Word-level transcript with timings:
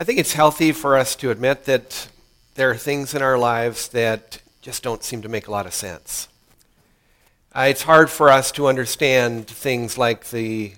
I 0.00 0.04
think 0.04 0.20
it's 0.20 0.34
healthy 0.34 0.70
for 0.70 0.96
us 0.96 1.16
to 1.16 1.32
admit 1.32 1.64
that 1.64 2.06
there 2.54 2.70
are 2.70 2.76
things 2.76 3.14
in 3.14 3.20
our 3.20 3.36
lives 3.36 3.88
that 3.88 4.40
just 4.62 4.84
don't 4.84 5.02
seem 5.02 5.22
to 5.22 5.28
make 5.28 5.48
a 5.48 5.50
lot 5.50 5.66
of 5.66 5.74
sense. 5.74 6.28
Uh, 7.52 7.66
it's 7.68 7.82
hard 7.82 8.08
for 8.08 8.30
us 8.30 8.52
to 8.52 8.68
understand 8.68 9.48
things 9.48 9.98
like 9.98 10.30
the 10.30 10.74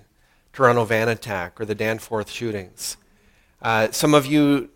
Toronto 0.54 0.86
van 0.86 1.10
attack 1.10 1.60
or 1.60 1.66
the 1.66 1.74
Danforth 1.74 2.30
shootings. 2.30 2.96
Uh, 3.60 3.90
some 3.90 4.14
of 4.14 4.24
you 4.24 4.70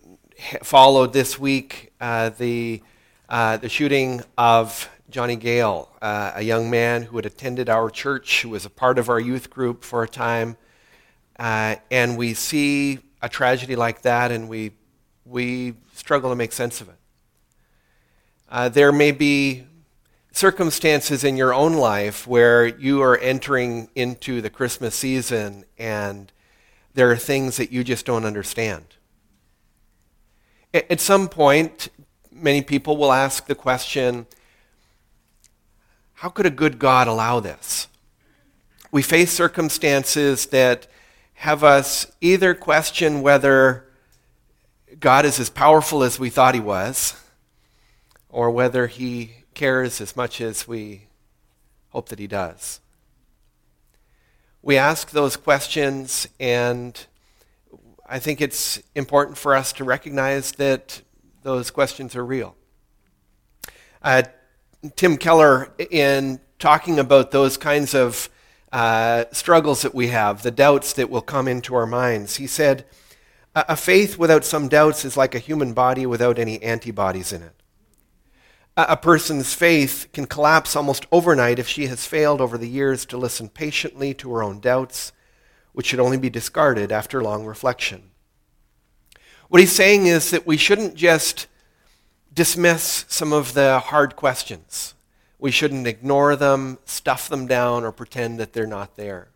followed 0.63 1.15
this 1.15 1.39
week 1.39 1.91
uh, 1.99 2.29
the, 2.29 2.83
uh, 3.31 3.57
the 3.57 3.71
shooting 3.71 4.21
of 4.37 4.91
Johnny 5.09 5.37
Gale, 5.37 5.89
uh, 6.03 6.33
a 6.35 6.43
young 6.43 6.69
man 6.69 7.05
who 7.05 7.17
had 7.17 7.25
attended 7.25 7.71
our 7.71 7.89
church, 7.89 8.43
who 8.43 8.51
was 8.51 8.67
a 8.67 8.71
part 8.71 8.99
of 8.99 9.09
our 9.09 9.21
youth 9.21 9.49
group 9.49 9.83
for 9.83 10.03
a 10.03 10.09
time. 10.09 10.59
Uh, 11.39 11.77
and 11.91 12.19
we 12.19 12.35
see 12.35 12.99
a 13.25 13.29
tragedy 13.29 13.75
like 13.75 14.03
that 14.03 14.31
and 14.31 14.51
we, 14.51 14.71
we 15.25 15.73
struggle 15.95 16.29
to 16.29 16.37
make 16.37 16.53
sense 16.53 16.83
of 16.83 16.91
it. 16.91 16.99
Uh, 18.51 18.69
there 18.69 18.93
may 18.93 19.13
be 19.13 19.65
circumstances 20.31 21.25
in 21.25 21.35
your 21.35 21.55
own 21.55 21.73
life 21.73 22.27
where 22.27 22.67
you 22.67 23.01
are 23.01 23.17
entering 23.17 23.89
into 23.95 24.43
the 24.43 24.51
Christmas 24.51 24.95
season 24.95 25.65
and 25.79 26.33
there 26.93 27.11
are 27.11 27.17
things 27.17 27.57
that 27.57 27.73
you 27.73 27.83
just 27.83 28.05
don't 28.05 28.27
understand. 28.27 28.85
At 30.75 31.01
some 31.01 31.29
point, 31.29 31.89
many 32.31 32.61
people 32.61 32.99
will 32.99 33.13
ask 33.13 33.47
the 33.47 33.55
question 33.55 34.27
how 36.19 36.29
could 36.29 36.47
a 36.47 36.51
good 36.51 36.79
God 36.79 37.09
allow 37.09 37.41
this? 37.41 37.89
We 38.93 39.01
face 39.01 39.33
circumstances 39.33 40.47
that 40.47 40.89
have 41.45 41.63
us 41.63 42.11
either 42.23 42.55
question 42.55 43.21
whether 43.21 43.85
God 44.99 45.27
is 45.27 45.39
as 45.39 45.51
powerful 45.51 46.03
as 46.03 46.19
we 46.19 46.31
thought 46.31 46.55
he 46.55 46.61
was, 46.61 47.23
or 48.31 48.51
whether 48.51 48.87
he 48.87 49.31
cares 49.53 50.01
as 50.01 50.17
much 50.17 50.41
as 50.41 50.67
we 50.67 51.03
hope 51.91 52.09
that 52.09 52.19
he 52.19 52.27
does. 52.27 52.81
We 54.63 54.79
ask 54.79 55.11
those 55.11 55.37
questions, 55.37 56.27
and 56.41 56.99
I 58.09 58.19
think 58.21 58.41
it's 58.41 58.83
important 58.95 59.37
for 59.37 59.55
us 59.55 59.75
to 59.75 59.85
recognize 59.85 60.53
that 60.53 61.03
those 61.43 61.71
questions 61.71 62.17
are 62.17 62.25
real. 62.25 62.57
Uh, 64.01 64.23
Tim 64.97 65.19
Keller, 65.19 65.75
in 65.91 66.41
talking 66.59 66.99
about 66.99 67.33
those 67.33 67.59
kinds 67.59 67.95
of 67.95 68.31
uh, 68.75 69.27
struggles 69.31 69.83
that 69.83 69.95
we 69.95 70.09
have, 70.09 70.43
the 70.43 70.51
doubts 70.51 70.93
that 70.95 71.09
will 71.09 71.23
come 71.23 71.47
into 71.47 71.77
our 71.77 71.87
minds. 71.87 72.37
He 72.37 72.49
said, 72.49 72.85
A 73.55 73.77
faith 73.77 74.19
without 74.19 74.45
some 74.45 74.67
doubts 74.67 75.05
is 75.05 75.17
like 75.17 75.33
a 75.33 75.39
human 75.39 75.75
body 75.75 76.05
without 76.07 76.41
any 76.41 76.61
antibodies 76.61 77.33
in 77.33 77.43
it. 77.43 77.55
A 78.77 78.97
person's 78.97 79.55
faith 79.55 80.09
can 80.13 80.27
collapse 80.27 80.75
almost 80.75 81.07
overnight 81.13 81.61
if 81.61 81.69
she 81.69 81.87
has 81.87 82.05
failed 82.05 82.41
over 82.41 82.59
the 82.59 82.69
years 82.69 83.07
to 83.07 83.17
listen 83.17 83.49
patiently 83.49 84.13
to 84.15 84.33
her 84.33 84.43
own 84.43 84.59
doubts, 84.59 85.13
which 85.73 85.87
should 85.87 86.01
only 86.01 86.19
be 86.19 86.29
discarded 86.29 86.91
after 86.91 87.23
long 87.23 87.47
reflection. 87.47 88.11
What 89.49 89.61
he's 89.61 89.71
saying 89.71 90.07
is 90.07 90.33
that 90.33 90.49
we 90.49 90.57
shouldn't 90.57 90.97
just 90.97 91.47
dismiss 92.33 93.05
some 93.07 93.33
of 93.33 93.55
the 93.55 93.79
hard 93.79 94.17
questions. 94.17 94.95
We 95.45 95.51
shouldn't 95.51 95.87
ignore 95.87 96.37
them, 96.37 96.79
stuff 96.87 97.29
them 97.29 97.47
down, 97.47 97.85
or 97.85 97.93
pretend 97.93 98.41
that 98.41 98.55
they're 98.55 98.67
not 98.67 98.97
there. 98.97 99.29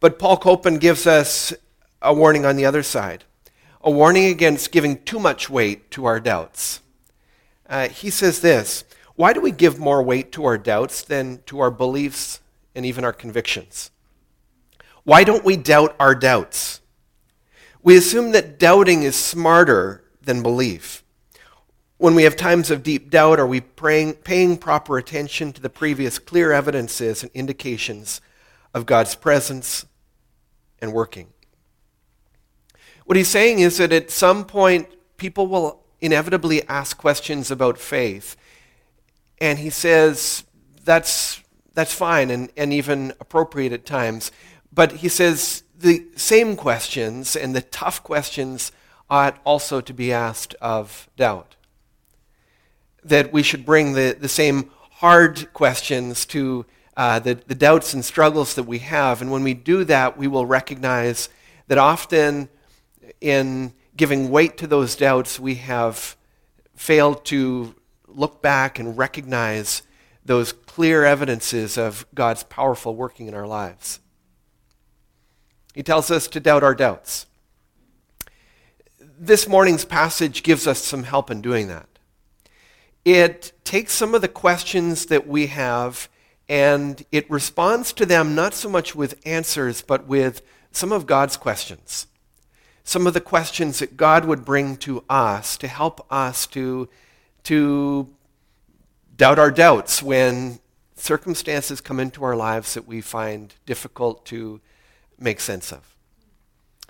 But 0.00 0.18
Paul 0.18 0.38
Copan 0.38 0.78
gives 0.78 1.06
us 1.06 1.52
a 2.00 2.14
warning 2.14 2.46
on 2.46 2.56
the 2.56 2.64
other 2.64 2.82
side 2.82 3.24
a 3.82 3.90
warning 3.90 4.24
against 4.24 4.72
giving 4.72 5.02
too 5.02 5.18
much 5.18 5.50
weight 5.50 5.90
to 5.90 6.06
our 6.06 6.18
doubts. 6.18 6.80
Uh, 7.68 7.88
he 7.88 8.08
says 8.08 8.40
this 8.40 8.84
Why 9.16 9.34
do 9.34 9.42
we 9.42 9.50
give 9.50 9.78
more 9.78 10.02
weight 10.02 10.32
to 10.32 10.46
our 10.46 10.56
doubts 10.56 11.02
than 11.02 11.42
to 11.44 11.60
our 11.60 11.70
beliefs 11.70 12.40
and 12.74 12.86
even 12.86 13.04
our 13.04 13.12
convictions? 13.12 13.90
Why 15.02 15.24
don't 15.24 15.44
we 15.44 15.58
doubt 15.58 15.94
our 16.00 16.14
doubts? 16.14 16.80
We 17.82 17.98
assume 17.98 18.32
that 18.32 18.58
doubting 18.58 19.02
is 19.02 19.14
smarter 19.14 20.04
than 20.22 20.42
belief. 20.42 21.03
When 22.04 22.14
we 22.14 22.24
have 22.24 22.36
times 22.36 22.70
of 22.70 22.82
deep 22.82 23.08
doubt, 23.08 23.40
are 23.40 23.46
we 23.46 23.62
praying, 23.62 24.16
paying 24.16 24.58
proper 24.58 24.98
attention 24.98 25.54
to 25.54 25.62
the 25.62 25.70
previous 25.70 26.18
clear 26.18 26.52
evidences 26.52 27.22
and 27.22 27.32
indications 27.32 28.20
of 28.74 28.84
God's 28.84 29.14
presence 29.14 29.86
and 30.82 30.92
working? 30.92 31.28
What 33.06 33.16
he's 33.16 33.28
saying 33.28 33.60
is 33.60 33.78
that 33.78 33.90
at 33.90 34.10
some 34.10 34.44
point, 34.44 34.88
people 35.16 35.46
will 35.46 35.82
inevitably 35.98 36.62
ask 36.68 36.98
questions 36.98 37.50
about 37.50 37.78
faith. 37.78 38.36
And 39.38 39.58
he 39.58 39.70
says 39.70 40.44
that's, 40.84 41.42
that's 41.72 41.94
fine 41.94 42.30
and, 42.30 42.50
and 42.54 42.70
even 42.70 43.14
appropriate 43.18 43.72
at 43.72 43.86
times. 43.86 44.30
But 44.70 44.92
he 44.92 45.08
says 45.08 45.62
the 45.74 46.04
same 46.16 46.54
questions 46.54 47.34
and 47.34 47.56
the 47.56 47.62
tough 47.62 48.02
questions 48.02 48.72
ought 49.08 49.40
also 49.42 49.80
to 49.80 49.94
be 49.94 50.12
asked 50.12 50.54
of 50.60 51.08
doubt 51.16 51.56
that 53.04 53.32
we 53.32 53.42
should 53.42 53.66
bring 53.66 53.92
the, 53.92 54.16
the 54.18 54.28
same 54.28 54.70
hard 54.92 55.52
questions 55.52 56.24
to 56.26 56.64
uh, 56.96 57.18
the, 57.18 57.34
the 57.46 57.54
doubts 57.54 57.92
and 57.92 58.04
struggles 58.04 58.54
that 58.54 58.62
we 58.62 58.78
have. 58.78 59.20
And 59.20 59.30
when 59.30 59.42
we 59.42 59.54
do 59.54 59.84
that, 59.84 60.16
we 60.16 60.26
will 60.26 60.46
recognize 60.46 61.28
that 61.66 61.78
often 61.78 62.48
in 63.20 63.74
giving 63.96 64.30
weight 64.30 64.56
to 64.58 64.66
those 64.66 64.96
doubts, 64.96 65.38
we 65.38 65.56
have 65.56 66.16
failed 66.74 67.24
to 67.26 67.74
look 68.06 68.40
back 68.40 68.78
and 68.78 68.96
recognize 68.96 69.82
those 70.24 70.52
clear 70.52 71.04
evidences 71.04 71.76
of 71.76 72.06
God's 72.14 72.44
powerful 72.44 72.94
working 72.94 73.26
in 73.26 73.34
our 73.34 73.46
lives. 73.46 74.00
He 75.74 75.82
tells 75.82 76.10
us 76.10 76.28
to 76.28 76.40
doubt 76.40 76.62
our 76.62 76.74
doubts. 76.74 77.26
This 79.18 79.46
morning's 79.46 79.84
passage 79.84 80.42
gives 80.42 80.66
us 80.66 80.82
some 80.82 81.02
help 81.02 81.30
in 81.30 81.40
doing 81.40 81.68
that 81.68 81.88
it 83.04 83.52
takes 83.64 83.92
some 83.92 84.14
of 84.14 84.22
the 84.22 84.28
questions 84.28 85.06
that 85.06 85.26
we 85.26 85.48
have 85.48 86.08
and 86.48 87.04
it 87.10 87.30
responds 87.30 87.92
to 87.94 88.06
them 88.06 88.34
not 88.34 88.54
so 88.54 88.68
much 88.68 88.94
with 88.94 89.20
answers, 89.24 89.82
but 89.82 90.06
with 90.06 90.42
some 90.70 90.92
of 90.92 91.06
God's 91.06 91.36
questions. 91.36 92.06
Some 92.82 93.06
of 93.06 93.14
the 93.14 93.20
questions 93.20 93.78
that 93.78 93.96
God 93.96 94.26
would 94.26 94.44
bring 94.44 94.76
to 94.78 95.04
us 95.08 95.56
to 95.58 95.68
help 95.68 96.06
us 96.12 96.46
to, 96.48 96.88
to 97.44 98.10
doubt 99.16 99.38
our 99.38 99.50
doubts 99.50 100.02
when 100.02 100.58
circumstances 100.96 101.80
come 101.80 101.98
into 101.98 102.24
our 102.24 102.36
lives 102.36 102.74
that 102.74 102.86
we 102.86 103.00
find 103.00 103.54
difficult 103.64 104.26
to 104.26 104.60
make 105.18 105.40
sense 105.40 105.72
of. 105.72 105.96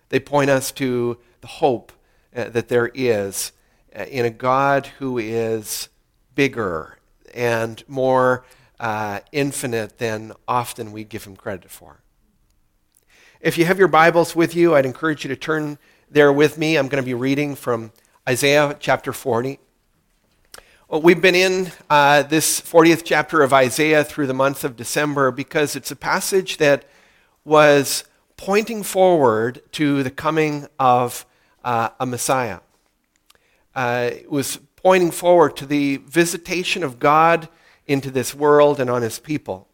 They 0.09 0.21
point 0.21 0.51
us 0.51 0.73
to 0.73 1.19
the 1.41 1.47
hope 1.47 1.93
uh, 2.35 2.49
that 2.49 2.69
there 2.69 2.91
is 2.93 3.53
uh, 3.97 4.05
in 4.05 4.25
a 4.25 4.31
God 4.31 4.87
who 4.99 5.19
is 5.19 5.89
bigger 6.34 6.99
and 7.34 7.83
more 7.89 8.45
uh, 8.81 9.21
infinite 9.33 9.99
than 9.99 10.33
often 10.47 10.93
we 10.93 11.05
give 11.05 11.25
him 11.25 11.37
credit 11.37 11.71
for. 11.71 12.00
If 13.41 13.59
you 13.59 13.65
have 13.67 13.78
your 13.78 13.89
Bibles 13.89 14.34
with 14.34 14.55
you, 14.55 14.75
I'd 14.75 14.87
encourage 14.87 15.25
you 15.25 15.28
to 15.28 15.37
turn 15.37 15.78
there 16.11 16.33
with 16.33 16.56
me. 16.56 16.77
I'm 16.77 16.89
going 16.89 17.03
to 17.03 17.06
be 17.06 17.15
reading 17.15 17.55
from 17.55 17.93
Isaiah 18.28 18.77
chapter 18.81 19.12
40. 19.12 19.59
Well, 20.89 21.03
we've 21.03 21.21
been 21.21 21.34
in 21.34 21.73
uh, 21.91 22.23
this 22.23 22.61
40th 22.61 23.03
chapter 23.05 23.43
of 23.43 23.53
Isaiah 23.53 24.05
through 24.05 24.28
the 24.28 24.34
month 24.34 24.65
of 24.65 24.77
December 24.77 25.31
because 25.31 25.77
it's 25.77 25.91
a 25.91 25.97
passage 25.97 26.59
that 26.59 26.84
was 27.44 28.05
pointing 28.37 28.83
forward 28.83 29.62
to 29.73 30.03
the 30.03 30.11
coming 30.11 30.67
of 30.78 31.27
uh, 31.65 31.91
a 31.99 32.06
Messiah. 32.06 32.61
Uh, 33.75 34.11
it 34.12 34.31
was 34.31 34.59
pointing 34.85 35.11
forward 35.11 35.57
to 35.57 35.65
the 35.65 35.97
visitation 35.97 36.85
of 36.85 36.99
God 36.99 37.49
into 37.87 38.11
this 38.11 38.35
world 38.35 38.79
and 38.79 38.91
on 38.91 39.01
his 39.01 39.19
people. 39.19 39.67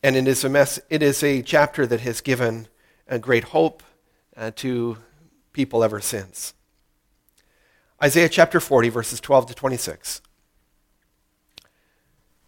And 0.00 0.14
it 0.14 0.28
is 0.28 0.44
a, 0.44 0.48
mess, 0.48 0.78
it 0.88 1.02
is 1.02 1.24
a 1.24 1.42
chapter 1.42 1.88
that 1.88 2.00
has 2.02 2.20
given 2.20 2.68
great 3.20 3.44
hope 3.44 3.82
uh, 4.36 4.52
to 4.56 4.96
people 5.52 5.82
ever 5.82 6.00
since. 6.00 6.54
Isaiah 8.02 8.28
chapter 8.28 8.60
40, 8.60 8.88
verses 8.90 9.20
12 9.20 9.46
to 9.46 9.54
26. 9.54 10.22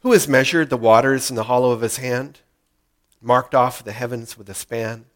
Who 0.02 0.12
has 0.12 0.28
measured 0.28 0.70
the 0.70 0.76
waters 0.76 1.28
in 1.28 1.34
the 1.34 1.44
hollow 1.44 1.72
of 1.72 1.80
his 1.80 1.96
hand, 1.96 2.38
marked 3.20 3.54
off 3.54 3.82
the 3.82 3.92
heavens 3.92 4.38
with 4.38 4.48
a 4.48 4.54
span? 4.54 5.06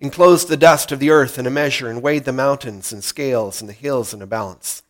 Enclosed 0.00 0.48
the 0.48 0.56
dust 0.56 0.90
of 0.90 0.98
the 0.98 1.10
earth 1.10 1.38
in 1.38 1.46
a 1.46 1.50
measure, 1.50 1.88
and 1.88 2.02
weighed 2.02 2.24
the 2.24 2.32
mountains 2.32 2.92
in 2.92 3.02
scales 3.02 3.60
and 3.60 3.68
the 3.68 3.74
hills 3.74 4.12
in 4.12 4.22
a 4.22 4.26
balance? 4.26 4.82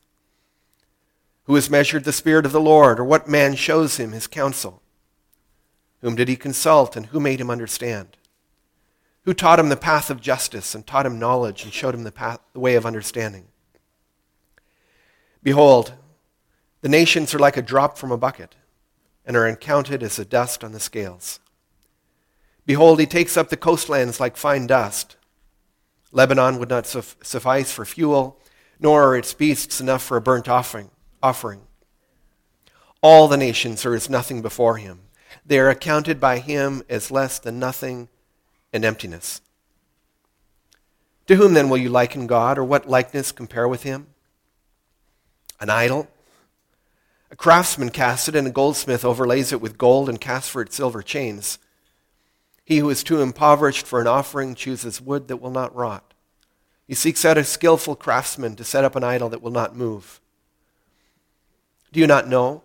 Who 1.45 1.57
has 1.57 1.69
measured 1.69 2.05
the 2.05 2.13
Spirit 2.13 2.47
of 2.47 2.53
the 2.53 2.61
Lord, 2.61 2.99
or 2.99 3.05
what 3.05 3.29
man 3.29 3.57
shows 3.57 3.97
him 3.97 4.13
his 4.13 4.27
counsel? 4.27 4.83
Whom 6.01 6.15
did 6.15 6.29
he 6.29 6.37
consult, 6.37 6.97
and 6.97 7.07
who 7.07 7.21
made 7.21 7.41
him 7.41 7.51
understand? 7.51 8.17
who 9.23 9.35
taught 9.35 9.61
him 9.61 9.69
the 9.69 9.77
path 9.77 10.11
of 10.11 10.21
justice 10.21 10.75
and 10.75 10.87
taught 10.87 11.07
him 11.07 11.19
knowledge 11.19 11.65
and 11.65 11.73
showed 11.73 11.95
him 11.95 12.05
the, 12.05 12.13
path, 12.13 12.41
the 12.53 12.61
way 12.61 12.75
of 12.75 12.87
understanding. 12.87 13.47
Behold, 15.43 15.95
the 16.81 16.89
nations 16.89 17.35
are 17.35 17.39
like 17.39 17.57
a 17.57 17.63
drop 17.63 17.99
from 17.99 18.11
a 18.11 18.17
bucket 18.17 18.55
and 19.27 19.37
are 19.37 19.55
counted 19.57 20.03
as 20.03 20.17
the 20.17 20.25
dust 20.25 20.65
on 20.65 20.73
the 20.73 20.81
scales. 20.81 21.41
Behold, 22.67 23.01
he 23.01 23.07
takes 23.07 23.37
up 23.37 23.49
the 23.49 23.57
coastlands 23.57 24.21
like 24.21 24.37
fine 24.37 24.67
dust. 24.67 25.17
Lebanon 26.13 26.59
would 26.59 26.69
not 26.69 26.87
suffice 26.87 27.73
for 27.73 27.85
fuel, 27.85 28.39
nor 28.79 29.05
are 29.05 29.17
its 29.17 29.35
beasts 29.35 29.81
enough 29.81 30.03
for 30.03 30.17
a 30.17 30.21
burnt 30.21 30.49
offering. 30.49 30.91
offering. 31.23 31.63
All 33.03 33.29
the 33.29 33.37
nations 33.37 33.87
are 33.87 33.95
as 33.95 34.11
nothing 34.11 34.43
before 34.43 34.77
him. 34.77 35.01
They 35.47 35.59
are 35.59 35.69
accounted 35.69 36.21
by 36.21 36.39
him 36.39 36.83
as 36.89 37.11
less 37.11 37.39
than 37.39 37.59
nothing 37.59 38.09
and 38.73 38.85
emptiness. 38.85 39.41
To 41.27 41.37
whom 41.37 41.55
then 41.55 41.69
will 41.69 41.79
you 41.79 41.89
liken 41.89 42.27
God, 42.27 42.59
or 42.59 42.65
what 42.65 42.89
likeness 42.89 43.33
compare 43.33 43.69
with 43.69 43.85
him? 43.85 44.09
An 45.61 45.71
idol? 45.71 46.09
A 47.31 47.37
craftsman 47.37 47.91
casts 47.91 48.29
it, 48.29 48.35
and 48.35 48.47
a 48.47 48.51
goldsmith 48.51 49.05
overlays 49.05 49.53
it 49.53 49.61
with 49.61 49.79
gold 49.79 50.09
and 50.09 50.21
casts 50.21 50.51
for 50.51 50.61
it 50.61 50.73
silver 50.73 51.03
chains. 51.03 51.59
He 52.71 52.79
who 52.79 52.89
is 52.89 53.03
too 53.03 53.21
impoverished 53.21 53.85
for 53.85 54.01
an 54.01 54.07
offering 54.07 54.55
chooses 54.55 55.01
wood 55.01 55.27
that 55.27 55.39
will 55.39 55.51
not 55.51 55.75
rot. 55.75 56.15
He 56.87 56.95
seeks 56.95 57.25
out 57.25 57.37
a 57.37 57.43
skillful 57.43 57.97
craftsman 57.97 58.55
to 58.55 58.63
set 58.63 58.85
up 58.85 58.95
an 58.95 59.03
idol 59.03 59.29
that 59.31 59.43
will 59.43 59.51
not 59.51 59.75
move. 59.75 60.21
Do 61.93 61.99
you 61.99 62.07
not 62.07 62.29
know? 62.29 62.63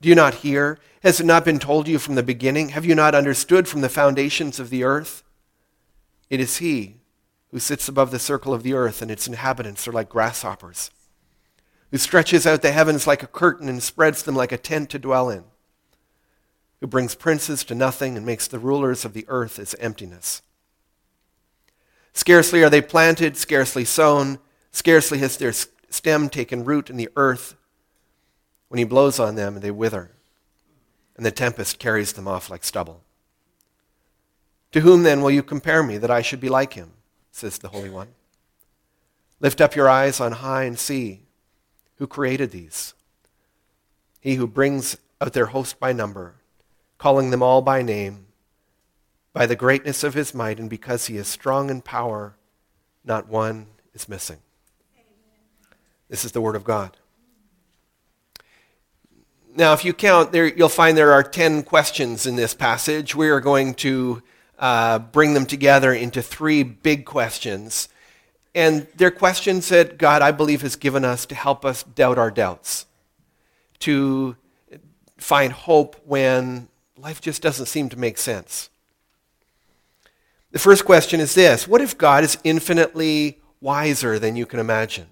Do 0.00 0.08
you 0.08 0.14
not 0.14 0.34
hear? 0.34 0.78
Has 1.02 1.18
it 1.18 1.26
not 1.26 1.44
been 1.44 1.58
told 1.58 1.88
you 1.88 1.98
from 1.98 2.14
the 2.14 2.22
beginning? 2.22 2.68
Have 2.68 2.84
you 2.84 2.94
not 2.94 3.16
understood 3.16 3.66
from 3.66 3.80
the 3.80 3.88
foundations 3.88 4.60
of 4.60 4.70
the 4.70 4.84
earth? 4.84 5.24
It 6.28 6.38
is 6.38 6.58
He 6.58 6.98
who 7.50 7.58
sits 7.58 7.88
above 7.88 8.12
the 8.12 8.20
circle 8.20 8.54
of 8.54 8.62
the 8.62 8.74
earth, 8.74 9.02
and 9.02 9.10
its 9.10 9.26
inhabitants 9.26 9.88
are 9.88 9.92
like 9.92 10.08
grasshoppers, 10.08 10.92
who 11.90 11.98
stretches 11.98 12.46
out 12.46 12.62
the 12.62 12.70
heavens 12.70 13.08
like 13.08 13.24
a 13.24 13.26
curtain 13.26 13.68
and 13.68 13.82
spreads 13.82 14.22
them 14.22 14.36
like 14.36 14.52
a 14.52 14.56
tent 14.56 14.88
to 14.90 15.00
dwell 15.00 15.28
in, 15.28 15.42
who 16.80 16.86
brings 16.86 17.14
princes 17.14 17.64
to 17.64 17.74
nothing 17.74 18.16
and 18.16 18.24
makes 18.24 18.48
the 18.48 18.58
rulers 18.58 19.04
of 19.04 19.12
the 19.12 19.24
earth 19.28 19.58
as 19.58 19.74
emptiness. 19.74 20.42
Scarcely 22.12 22.62
are 22.62 22.70
they 22.70 22.82
planted, 22.82 23.36
scarcely 23.36 23.84
sown, 23.84 24.38
scarcely 24.72 25.18
has 25.18 25.36
their 25.36 25.52
stem 25.52 26.28
taken 26.28 26.64
root 26.64 26.90
in 26.90 26.96
the 26.96 27.08
earth 27.16 27.54
when 28.68 28.78
he 28.78 28.84
blows 28.84 29.18
on 29.18 29.34
them, 29.34 29.58
they 29.60 29.70
wither, 29.70 30.12
and 31.16 31.26
the 31.26 31.32
tempest 31.32 31.80
carries 31.80 32.12
them 32.12 32.28
off 32.28 32.48
like 32.48 32.62
stubble. 32.62 33.02
To 34.72 34.80
whom 34.80 35.02
then 35.02 35.20
will 35.20 35.32
you 35.32 35.42
compare 35.42 35.82
me 35.82 35.98
that 35.98 36.10
I 36.10 36.22
should 36.22 36.40
be 36.40 36.48
like 36.48 36.74
him? 36.74 36.92
says 37.32 37.58
the 37.58 37.68
Holy 37.68 37.90
One. 37.90 38.08
Lift 39.40 39.60
up 39.60 39.74
your 39.74 39.88
eyes 39.88 40.20
on 40.20 40.32
high 40.32 40.64
and 40.64 40.78
see 40.78 41.22
who 41.96 42.06
created 42.06 42.52
these. 42.52 42.94
He 44.20 44.36
who 44.36 44.46
brings 44.46 44.96
out 45.20 45.32
their 45.32 45.46
host 45.46 45.80
by 45.80 45.92
number, 45.92 46.34
calling 47.00 47.30
them 47.30 47.42
all 47.42 47.62
by 47.62 47.80
name, 47.80 48.26
by 49.32 49.46
the 49.46 49.56
greatness 49.56 50.04
of 50.04 50.12
his 50.12 50.34
might, 50.34 50.60
and 50.60 50.68
because 50.68 51.06
he 51.06 51.16
is 51.16 51.26
strong 51.26 51.70
in 51.70 51.80
power, 51.80 52.36
not 53.02 53.26
one 53.26 53.66
is 53.94 54.06
missing. 54.06 54.36
This 56.10 56.26
is 56.26 56.32
the 56.32 56.42
word 56.42 56.56
of 56.56 56.62
God. 56.62 56.98
Now, 59.56 59.72
if 59.72 59.82
you 59.82 59.94
count, 59.94 60.30
there, 60.30 60.46
you'll 60.46 60.68
find 60.68 60.94
there 60.94 61.14
are 61.14 61.22
10 61.22 61.62
questions 61.62 62.26
in 62.26 62.36
this 62.36 62.52
passage. 62.52 63.14
We 63.14 63.30
are 63.30 63.40
going 63.40 63.74
to 63.76 64.22
uh, 64.58 64.98
bring 64.98 65.32
them 65.32 65.46
together 65.46 65.94
into 65.94 66.20
three 66.20 66.62
big 66.62 67.06
questions. 67.06 67.88
And 68.54 68.86
they're 68.96 69.10
questions 69.10 69.70
that 69.70 69.96
God, 69.96 70.20
I 70.20 70.32
believe, 70.32 70.60
has 70.60 70.76
given 70.76 71.06
us 71.06 71.24
to 71.26 71.34
help 71.34 71.64
us 71.64 71.82
doubt 71.82 72.18
our 72.18 72.30
doubts, 72.30 72.84
to 73.78 74.36
find 75.16 75.54
hope 75.54 75.96
when 76.04 76.68
life 77.00 77.20
just 77.20 77.40
doesn't 77.40 77.66
seem 77.66 77.88
to 77.88 77.98
make 77.98 78.18
sense. 78.18 78.68
The 80.52 80.58
first 80.58 80.84
question 80.84 81.20
is 81.20 81.34
this 81.34 81.66
What 81.66 81.80
if 81.80 81.96
God 81.96 82.24
is 82.24 82.38
infinitely 82.44 83.40
wiser 83.60 84.18
than 84.18 84.36
you 84.36 84.46
can 84.46 84.60
imagine? 84.60 85.06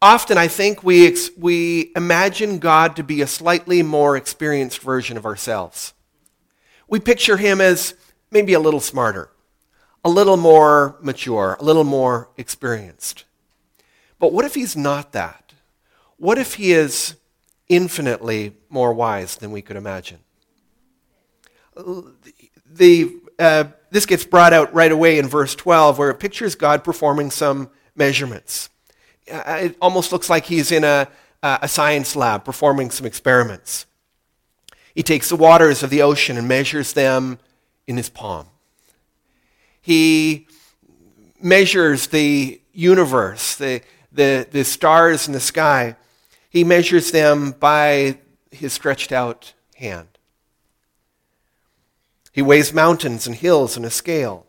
Often, 0.00 0.38
I 0.38 0.46
think 0.46 0.84
we, 0.84 1.08
ex- 1.08 1.30
we 1.36 1.90
imagine 1.96 2.60
God 2.60 2.94
to 2.96 3.02
be 3.02 3.20
a 3.20 3.26
slightly 3.26 3.82
more 3.82 4.16
experienced 4.16 4.78
version 4.78 5.16
of 5.16 5.26
ourselves. 5.26 5.92
We 6.86 7.00
picture 7.00 7.36
him 7.36 7.60
as 7.60 7.94
maybe 8.30 8.52
a 8.52 8.60
little 8.60 8.80
smarter, 8.80 9.30
a 10.04 10.08
little 10.08 10.36
more 10.36 10.96
mature, 11.02 11.56
a 11.58 11.64
little 11.64 11.82
more 11.82 12.28
experienced. 12.36 13.24
But 14.20 14.32
what 14.32 14.44
if 14.44 14.54
he's 14.54 14.76
not 14.76 15.12
that? 15.12 15.52
What 16.16 16.38
if 16.38 16.54
he 16.54 16.72
is 16.72 17.16
infinitely 17.68 18.54
more 18.70 18.92
wise 18.92 19.36
than 19.36 19.50
we 19.50 19.62
could 19.62 19.76
imagine? 19.76 20.20
The, 21.78 23.16
uh, 23.38 23.64
this 23.90 24.06
gets 24.06 24.24
brought 24.24 24.52
out 24.52 24.74
right 24.74 24.92
away 24.92 25.18
in 25.18 25.26
verse 25.26 25.54
12, 25.54 25.98
where 25.98 26.10
it 26.10 26.18
pictures 26.18 26.54
God 26.54 26.84
performing 26.84 27.30
some 27.30 27.70
measurements. 27.94 28.68
Uh, 29.30 29.58
it 29.62 29.76
almost 29.80 30.12
looks 30.12 30.28
like 30.28 30.46
he's 30.46 30.72
in 30.72 30.84
a, 30.84 31.08
a 31.42 31.68
science 31.68 32.16
lab 32.16 32.44
performing 32.44 32.90
some 32.90 33.06
experiments. 33.06 33.86
He 34.94 35.02
takes 35.02 35.28
the 35.28 35.36
waters 35.36 35.82
of 35.82 35.90
the 35.90 36.02
ocean 36.02 36.36
and 36.36 36.48
measures 36.48 36.92
them 36.92 37.38
in 37.86 37.96
his 37.96 38.08
palm. 38.08 38.46
He 39.80 40.48
measures 41.40 42.08
the 42.08 42.60
universe, 42.72 43.54
the, 43.54 43.82
the, 44.12 44.46
the 44.50 44.64
stars 44.64 45.26
in 45.26 45.32
the 45.32 45.40
sky. 45.40 45.96
He 46.50 46.64
measures 46.64 47.12
them 47.12 47.52
by 47.52 48.18
his 48.50 48.72
stretched 48.72 49.12
out 49.12 49.54
hand. 49.76 50.17
He 52.38 52.42
weighs 52.42 52.72
mountains 52.72 53.26
and 53.26 53.34
hills 53.34 53.76
in 53.76 53.84
a 53.84 53.90
scale. 53.90 54.46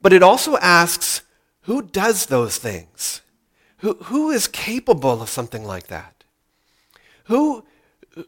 But 0.00 0.12
it 0.12 0.22
also 0.22 0.56
asks 0.58 1.22
who 1.62 1.82
does 1.82 2.26
those 2.26 2.56
things? 2.56 3.20
Who, 3.78 3.94
who 3.94 4.30
is 4.30 4.46
capable 4.46 5.20
of 5.20 5.28
something 5.28 5.64
like 5.64 5.88
that? 5.88 6.22
Who, 7.24 7.64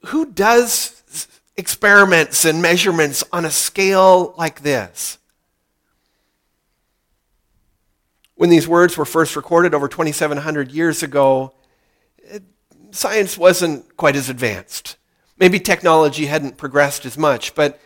who 0.06 0.26
does 0.26 1.29
experiments 1.56 2.44
and 2.44 2.61
measurements 2.61 3.23
on 3.32 3.44
a 3.44 3.52
scale 3.52 4.35
like 4.37 4.62
this? 4.62 5.19
When 8.35 8.50
these 8.50 8.66
words 8.66 8.97
were 8.97 9.04
first 9.04 9.37
recorded 9.37 9.75
over 9.75 9.87
2,700 9.87 10.73
years 10.73 11.04
ago, 11.04 11.54
it, 12.19 12.42
science 12.90 13.38
wasn't 13.38 13.97
quite 13.97 14.16
as 14.16 14.28
advanced. 14.28 14.97
Maybe 15.38 15.61
technology 15.61 16.26
hadn't 16.26 16.57
progressed 16.57 17.07
as 17.07 17.16
much, 17.16 17.54
but 17.54 17.80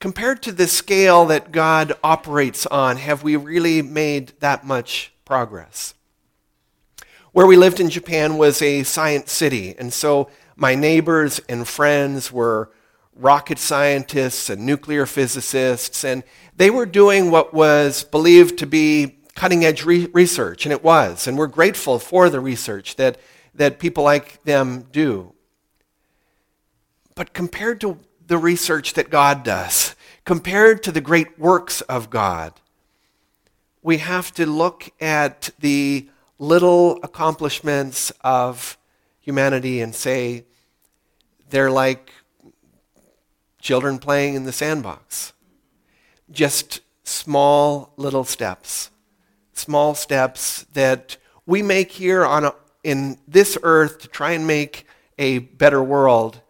compared 0.00 0.42
to 0.42 0.52
the 0.52 0.66
scale 0.66 1.26
that 1.26 1.52
God 1.52 1.92
operates 2.02 2.66
on, 2.66 2.96
have 2.96 3.22
we 3.22 3.36
really 3.36 3.82
made 3.82 4.32
that 4.40 4.64
much 4.66 5.12
progress? 5.24 5.94
Where 7.32 7.46
we 7.46 7.56
lived 7.56 7.80
in 7.80 7.90
Japan 7.90 8.36
was 8.36 8.62
a 8.62 8.82
science 8.84 9.32
city, 9.32 9.74
and 9.78 9.92
so 9.92 10.30
my 10.56 10.74
neighbors 10.74 11.40
and 11.48 11.66
friends 11.66 12.30
were 12.30 12.70
rocket 13.16 13.58
scientists 13.58 14.50
and 14.50 14.64
nuclear 14.64 15.06
physicists, 15.06 16.04
and 16.04 16.22
they 16.56 16.70
were 16.70 16.86
doing 16.86 17.30
what 17.30 17.52
was 17.52 18.04
believed 18.04 18.58
to 18.58 18.66
be 18.66 19.18
cutting 19.34 19.64
edge 19.64 19.84
re- 19.84 20.08
research, 20.12 20.64
and 20.64 20.72
it 20.72 20.84
was. 20.84 21.26
And 21.26 21.36
we're 21.36 21.46
grateful 21.48 21.98
for 21.98 22.30
the 22.30 22.40
research 22.40 22.96
that, 22.96 23.18
that 23.54 23.78
people 23.78 24.04
like 24.04 24.42
them 24.44 24.86
do. 24.92 25.34
But 27.14 27.32
compared 27.32 27.80
to 27.82 27.98
the 28.26 28.38
research 28.38 28.94
that 28.94 29.10
God 29.10 29.42
does, 29.42 29.94
compared 30.24 30.82
to 30.82 30.92
the 30.92 31.00
great 31.00 31.38
works 31.38 31.80
of 31.82 32.10
God, 32.10 32.52
we 33.82 33.98
have 33.98 34.32
to 34.34 34.46
look 34.46 34.90
at 35.00 35.50
the 35.58 36.08
little 36.38 36.98
accomplishments 37.02 38.10
of 38.22 38.78
humanity 39.20 39.80
and 39.80 39.94
say 39.94 40.44
they're 41.50 41.70
like 41.70 42.10
children 43.60 43.98
playing 43.98 44.34
in 44.34 44.44
the 44.44 44.52
sandbox. 44.52 45.32
Just 46.30 46.80
small 47.04 47.92
little 47.96 48.24
steps. 48.24 48.90
Small 49.52 49.94
steps 49.94 50.64
that 50.72 51.16
we 51.46 51.62
make 51.62 51.92
here 51.92 52.24
on 52.24 52.46
a, 52.46 52.54
in 52.82 53.18
this 53.28 53.56
earth 53.62 54.00
to 54.00 54.08
try 54.08 54.32
and 54.32 54.46
make 54.46 54.86
a 55.18 55.38
better 55.38 55.82
world. 55.82 56.40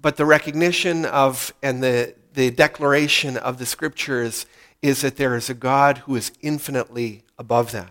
But 0.00 0.16
the 0.16 0.24
recognition 0.24 1.04
of 1.04 1.52
and 1.62 1.82
the, 1.82 2.14
the 2.34 2.50
declaration 2.50 3.36
of 3.36 3.58
the 3.58 3.66
scriptures 3.66 4.46
is 4.82 5.02
that 5.02 5.16
there 5.16 5.36
is 5.36 5.50
a 5.50 5.54
God 5.54 5.98
who 5.98 6.16
is 6.16 6.32
infinitely 6.40 7.22
above 7.38 7.72
that. 7.72 7.90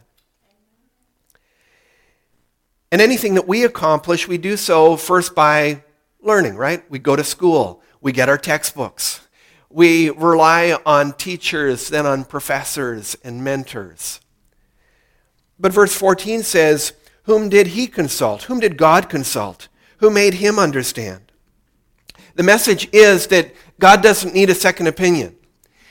And 2.91 3.01
anything 3.01 3.35
that 3.35 3.47
we 3.47 3.63
accomplish, 3.63 4.27
we 4.27 4.39
do 4.39 4.57
so 4.57 4.97
first 4.97 5.35
by 5.35 5.83
learning, 6.21 6.55
right? 6.55 6.83
We 6.89 6.97
go 6.97 7.15
to 7.15 7.23
school, 7.23 7.81
we 8.01 8.11
get 8.11 8.29
our 8.29 8.37
textbooks, 8.37 9.21
We 9.71 10.09
rely 10.09 10.75
on 10.83 11.13
teachers, 11.13 11.89
then 11.89 12.07
on 12.07 12.23
professors 12.23 13.15
and 13.23 13.43
mentors. 13.43 14.19
But 15.59 15.73
verse 15.73 15.95
14 15.95 16.41
says, 16.41 16.93
Whom 17.23 17.49
did 17.49 17.67
he 17.67 17.85
consult? 17.85 18.43
Whom 18.43 18.59
did 18.59 18.77
God 18.77 19.09
consult? 19.09 19.67
Who 19.97 20.09
made 20.09 20.35
him 20.35 20.57
understand? 20.57 21.28
The 22.39 22.43
message 22.43 22.87
is 22.93 23.27
that 23.27 23.53
God 23.79 24.01
doesn't 24.01 24.33
need 24.33 24.49
a 24.49 24.55
second 24.55 24.87
opinion. 24.87 25.35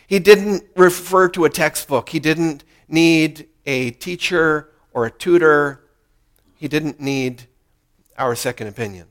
He 0.07 0.19
didn't 0.19 0.65
refer 0.77 1.29
to 1.29 1.45
a 1.45 1.51
textbook. 1.51 2.09
He 2.09 2.21
didn't 2.21 2.65
need 2.89 3.49
a 3.67 3.91
teacher 3.91 4.71
or 4.95 5.05
a 5.05 5.11
tutor. 5.11 5.85
He 6.57 6.67
didn't 6.67 7.01
need 7.01 7.49
our 8.17 8.35
second 8.35 8.69
opinion. 8.69 9.09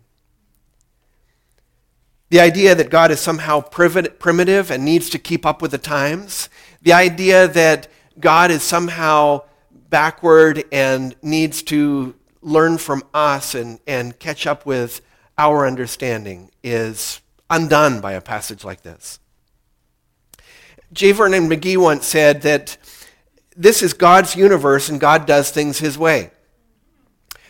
The 2.31 2.39
idea 2.39 2.73
that 2.73 2.89
God 2.89 3.11
is 3.11 3.19
somehow 3.19 3.61
primitive 3.61 4.71
and 4.71 4.83
needs 4.83 5.07
to 5.11 5.19
keep 5.19 5.45
up 5.45 5.61
with 5.61 5.69
the 5.69 5.77
times. 5.77 6.49
The 6.81 6.93
idea 6.93 7.47
that 7.49 7.87
God 8.19 8.49
is 8.49 8.63
somehow 8.63 9.43
backward 9.91 10.63
and 10.71 11.15
needs 11.21 11.61
to 11.63 12.15
learn 12.41 12.79
from 12.79 13.03
us 13.13 13.53
and, 13.53 13.79
and 13.85 14.17
catch 14.17 14.47
up 14.47 14.65
with 14.65 15.01
our 15.37 15.67
understanding 15.67 16.49
is 16.63 17.21
undone 17.49 18.01
by 18.01 18.13
a 18.13 18.21
passage 18.21 18.63
like 18.63 18.81
this. 18.81 19.19
J. 20.93 21.11
Vernon 21.11 21.49
McGee 21.49 21.77
once 21.77 22.05
said 22.05 22.41
that 22.43 22.77
this 23.55 23.81
is 23.81 23.93
God's 23.93 24.35
universe 24.35 24.89
and 24.89 24.99
God 24.99 25.25
does 25.25 25.51
things 25.51 25.79
his 25.79 25.97
way. 25.97 26.31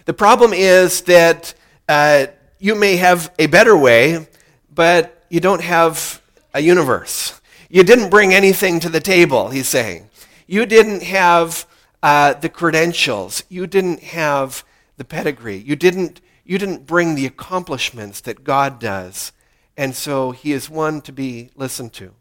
The 0.06 0.14
problem 0.14 0.54
is 0.54 1.02
that 1.02 1.54
uh, 1.88 2.28
you 2.60 2.76
may 2.76 2.96
have 2.96 3.34
a 3.38 3.48
better 3.48 3.78
way, 3.78 4.28
but 4.74 5.26
you 5.30 5.40
don't 5.40 5.62
have 5.62 6.22
a 6.54 6.62
universe. 6.62 7.40
You 7.70 7.84
didn't 7.84 8.10
bring 8.10 8.34
anything 8.34 8.80
to 8.80 8.90
the 8.90 9.02
table, 9.02 9.50
he's 9.50 9.68
saying. 9.68 10.10
You 10.48 10.66
didn't 10.66 11.04
have 11.04 11.68
uh, 12.02 12.34
the 12.34 12.50
credentials. 12.50 13.44
You 13.50 13.68
didn't 13.68 14.02
have 14.02 14.64
the 14.96 15.04
pedigree. 15.04 15.58
You 15.58 15.76
didn't, 15.76 16.22
you 16.46 16.58
didn't 16.58 16.86
bring 16.86 17.16
the 17.16 17.26
accomplishments 17.26 18.22
that 18.22 18.44
God 18.44 18.80
does. 18.80 19.34
And 19.78 19.96
so 19.96 20.32
he 20.32 20.52
is 20.52 20.70
one 20.70 21.02
to 21.02 21.12
be 21.12 21.52
listened 21.56 21.94
to. 21.94 22.14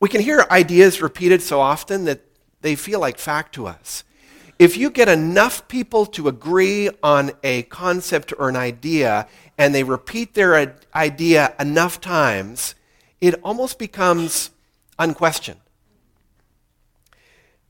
We 0.00 0.08
can 0.08 0.20
hear 0.20 0.44
ideas 0.50 1.00
repeated 1.00 1.42
so 1.42 1.60
often 1.60 2.06
that 2.06 2.20
they 2.60 2.74
feel 2.74 2.98
like 2.98 3.18
fact 3.18 3.54
to 3.54 3.68
us. 3.68 4.02
If 4.58 4.76
you 4.76 4.90
get 4.90 5.08
enough 5.08 5.68
people 5.68 6.06
to 6.06 6.28
agree 6.28 6.90
on 7.02 7.32
a 7.42 7.62
concept 7.64 8.32
or 8.36 8.48
an 8.48 8.56
idea 8.56 9.28
and 9.56 9.74
they 9.74 9.84
repeat 9.84 10.34
their 10.34 10.76
idea 10.94 11.54
enough 11.58 12.00
times, 12.00 12.74
it 13.20 13.34
almost 13.44 13.78
becomes 13.78 14.50
unquestioned. 14.98 15.60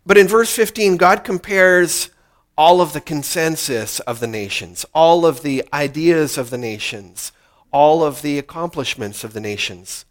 But 0.04 0.18
in 0.18 0.26
verse 0.26 0.54
15, 0.54 0.96
God 0.96 1.24
compares 1.24 2.10
all 2.56 2.80
of 2.80 2.92
the 2.92 3.00
consensus 3.00 4.00
of 4.00 4.20
the 4.20 4.26
nations, 4.26 4.84
all 4.94 5.24
of 5.24 5.42
the 5.42 5.64
ideas 5.72 6.36
of 6.36 6.50
the 6.50 6.58
nations, 6.58 7.32
all 7.72 8.04
of 8.04 8.22
the 8.22 8.38
accomplishments 8.38 9.24
of 9.24 9.32
the 9.32 9.40
nations. 9.40 10.04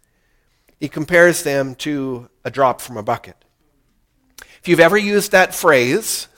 He 0.78 0.88
compares 0.88 1.44
them 1.44 1.74
to 1.76 2.28
a 2.44 2.50
drop 2.50 2.80
from 2.80 2.96
a 2.96 3.02
bucket. 3.02 3.36
If 4.60 4.68
you've 4.68 4.80
ever 4.80 4.98
used 4.98 5.32
that 5.32 5.54
phrase 5.54 6.28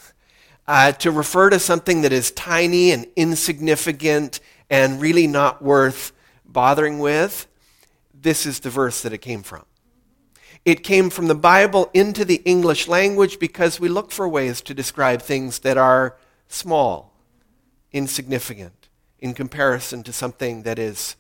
uh, 0.67 0.93
to 0.93 1.11
refer 1.11 1.51
to 1.51 1.59
something 1.59 2.03
that 2.03 2.13
is 2.13 2.31
tiny 2.31 2.91
and 2.91 3.07
insignificant 3.17 4.41
and 4.71 5.01
really 5.01 5.27
not 5.27 5.63
worth 5.63 6.13
bothering 6.45 6.99
with, 6.99 7.47
this 8.15 8.47
is 8.47 8.61
the 8.61 8.71
verse 8.71 9.03
that 9.03 9.13
it 9.13 9.19
came 9.19 9.43
from. 9.43 9.65
It 10.65 10.83
came 10.83 11.11
from 11.11 11.27
the 11.27 11.35
Bible 11.35 11.91
into 11.93 12.25
the 12.25 12.41
English 12.47 12.89
language 12.89 13.39
because 13.39 13.79
we 13.79 13.89
look 13.89 14.11
for 14.11 14.27
ways 14.27 14.63
to 14.63 14.73
describe 14.73 15.21
things 15.21 15.59
that 15.61 15.77
are 15.77 16.17
small, 16.49 17.13
insignificant, 17.93 18.84
in 19.25 19.33
comparison 19.33 20.03
to 20.03 20.13
something 20.13 20.65
that 20.65 20.79
is 20.79 21.17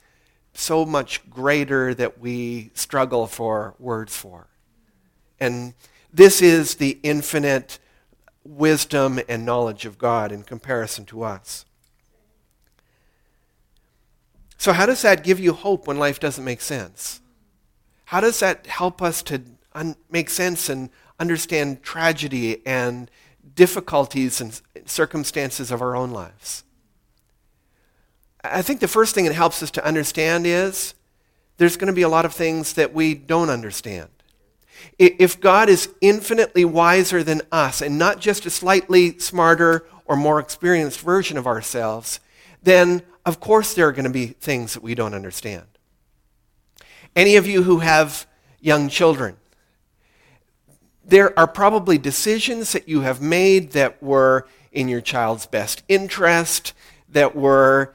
so 0.53 0.85
much 0.85 1.29
greater 1.31 1.95
that 1.95 2.21
we 2.21 2.71
struggle 2.75 3.27
for 3.27 3.75
words 3.79 4.15
for. 4.15 4.47
And 5.41 5.73
this 6.13 6.43
is 6.43 6.75
the 6.75 6.99
infinite 7.03 7.79
wisdom 8.45 9.21
and 9.27 9.47
knowledge 9.47 9.87
of 9.87 9.97
God 9.97 10.33
in 10.33 10.43
comparison 10.43 11.07
to 11.07 11.23
us. 11.23 11.65
So, 14.59 14.75
how 14.75 14.85
does 14.85 15.01
that 15.01 15.25
give 15.25 15.41
you 15.41 15.55
hope 15.55 15.87
when 15.87 15.99
life 15.99 16.21
doesn't 16.21 16.45
make 16.45 16.61
sense? 16.61 17.23
How 18.05 18.21
does 18.21 18.39
that 18.41 18.67
help 18.67 19.01
us 19.01 19.23
to 19.23 19.41
un- 19.73 19.97
make 20.11 20.29
sense 20.29 20.69
and 20.69 20.91
understand 21.19 21.83
tragedy 21.83 22.67
and 22.67 23.11
difficulties 23.55 24.43
and 24.43 24.61
circumstances 24.85 25.71
of 25.71 25.81
our 25.81 25.97
own 25.97 26.11
lives? 26.11 26.65
I 28.45 28.61
think 28.61 28.81
the 28.81 28.89
first 28.89 29.15
thing 29.15 29.25
it 29.25 29.33
helps 29.33 29.63
us 29.63 29.71
to 29.73 29.85
understand 29.85 30.47
is 30.47 30.95
there's 31.57 31.77
going 31.77 31.87
to 31.89 31.95
be 31.95 32.03
a 32.03 32.09
lot 32.09 32.27
of 32.27 32.35
things 32.35 32.75
that 32.75 32.93
we 32.93 33.15
don't 33.15 33.49
understand. 33.49 34.11
If 34.99 35.41
God 35.41 35.71
is 35.71 35.89
infinitely 36.03 36.65
wiser 36.65 37.23
than 37.23 37.41
us 37.51 37.81
and 37.81 37.99
not 37.99 38.21
just 38.21 38.45
a 38.45 38.51
slightly 38.51 39.19
smarter 39.19 39.87
or 40.05 40.15
more 40.15 40.39
experienced 40.39 41.01
version 41.01 41.39
of 41.39 41.47
ourselves, 41.47 42.21
then 42.63 43.03
of 43.25 43.41
course 43.41 43.73
there 43.73 43.89
are 43.89 43.93
going 43.93 44.05
to 44.05 44.11
be 44.11 44.27
things 44.27 44.75
that 44.75 44.83
we 44.83 44.95
don't 44.95 45.15
understand. 45.15 45.65
Any 47.17 47.37
of 47.37 47.47
you 47.47 47.63
who 47.63 47.79
have 47.79 48.27
young 48.61 48.89
children, 48.91 49.37
there 51.03 51.39
are 51.39 51.47
probably 51.47 51.97
decisions 51.97 52.73
that 52.73 52.89
you 52.89 53.03
have 53.03 53.23
made 53.23 53.73
that 53.73 54.03
were 54.03 54.47
in 54.73 54.89
your 54.89 55.01
child's 55.01 55.47
best 55.47 55.83
interest, 55.89 56.75
that 57.09 57.35
were, 57.35 57.95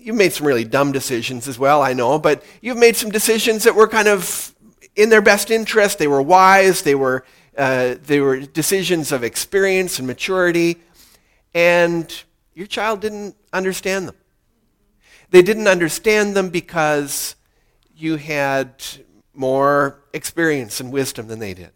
you've 0.00 0.16
made 0.16 0.32
some 0.32 0.46
really 0.46 0.64
dumb 0.64 0.92
decisions 0.92 1.46
as 1.46 1.58
well, 1.58 1.82
I 1.82 1.92
know, 1.92 2.18
but 2.18 2.42
you've 2.60 2.78
made 2.78 2.96
some 2.96 3.10
decisions 3.10 3.64
that 3.64 3.74
were 3.74 3.88
kind 3.88 4.08
of 4.08 4.54
in 4.96 5.10
their 5.10 5.22
best 5.22 5.50
interest. 5.50 5.98
They 5.98 6.08
were 6.08 6.22
wise, 6.22 6.82
they 6.82 6.94
were, 6.94 7.24
uh, 7.56 7.96
they 8.02 8.20
were 8.20 8.40
decisions 8.40 9.12
of 9.12 9.22
experience 9.22 9.98
and 9.98 10.06
maturity, 10.06 10.76
and 11.54 12.22
your 12.54 12.66
child 12.66 13.00
didn't 13.00 13.36
understand 13.52 14.08
them. 14.08 14.16
They 15.30 15.42
didn't 15.42 15.68
understand 15.68 16.34
them 16.34 16.48
because 16.48 17.36
you 17.94 18.16
had 18.16 18.82
more 19.34 20.02
experience 20.12 20.80
and 20.80 20.92
wisdom 20.92 21.28
than 21.28 21.38
they 21.38 21.54
did. 21.54 21.70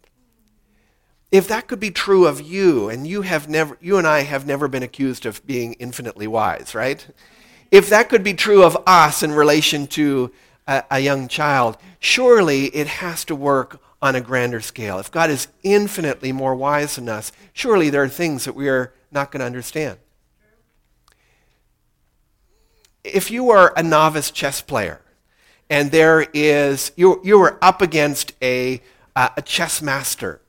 If 1.31 1.47
that 1.47 1.67
could 1.67 1.79
be 1.79 1.91
true 1.91 2.27
of 2.27 2.41
you, 2.41 2.89
and 2.89 3.07
you 3.07 3.21
have 3.21 3.49
never, 3.49 3.77
you 3.81 3.97
and 3.97 4.07
I 4.07 4.21
have 4.21 4.45
never 4.45 4.67
been 4.67 4.83
accused 4.83 5.25
of 5.25 5.45
being 5.45 5.73
infinitely 5.73 6.27
wise, 6.27 6.75
right? 6.75 7.05
If 7.75 7.89
that 7.89 8.07
could 8.07 8.23
be 8.23 8.33
true 8.33 8.63
of 8.63 8.77
us 8.87 9.21
in 9.21 9.33
relation 9.33 9.85
to 9.87 10.31
a, 10.65 10.85
a 10.91 10.99
young 11.01 11.27
child, 11.27 11.75
surely 11.99 12.67
it 12.67 12.87
has 12.87 13.25
to 13.25 13.35
work 13.35 13.81
on 14.01 14.15
a 14.15 14.21
grander 14.21 14.61
scale. 14.61 14.97
If 14.97 15.11
God 15.11 15.29
is 15.29 15.49
infinitely 15.61 16.31
more 16.31 16.55
wise 16.55 16.95
than 16.95 17.09
us, 17.09 17.33
surely 17.51 17.89
there 17.89 18.01
are 18.01 18.07
things 18.07 18.45
that 18.45 18.55
we 18.55 18.69
are 18.69 18.93
not 19.11 19.29
going 19.29 19.41
to 19.41 19.45
understand. 19.45 19.97
If 23.03 23.29
you 23.29 23.49
are 23.49 23.73
a 23.75 23.83
novice 23.83 24.31
chess 24.31 24.61
player, 24.61 25.01
and 25.69 25.91
there 25.91 26.21
is, 26.33 26.93
you, 26.95 27.19
you 27.25 27.41
are 27.41 27.59
up 27.61 27.81
against 27.81 28.31
a, 28.41 28.81
uh, 29.17 29.31
a 29.35 29.41
chess 29.41 29.81
master. 29.81 30.39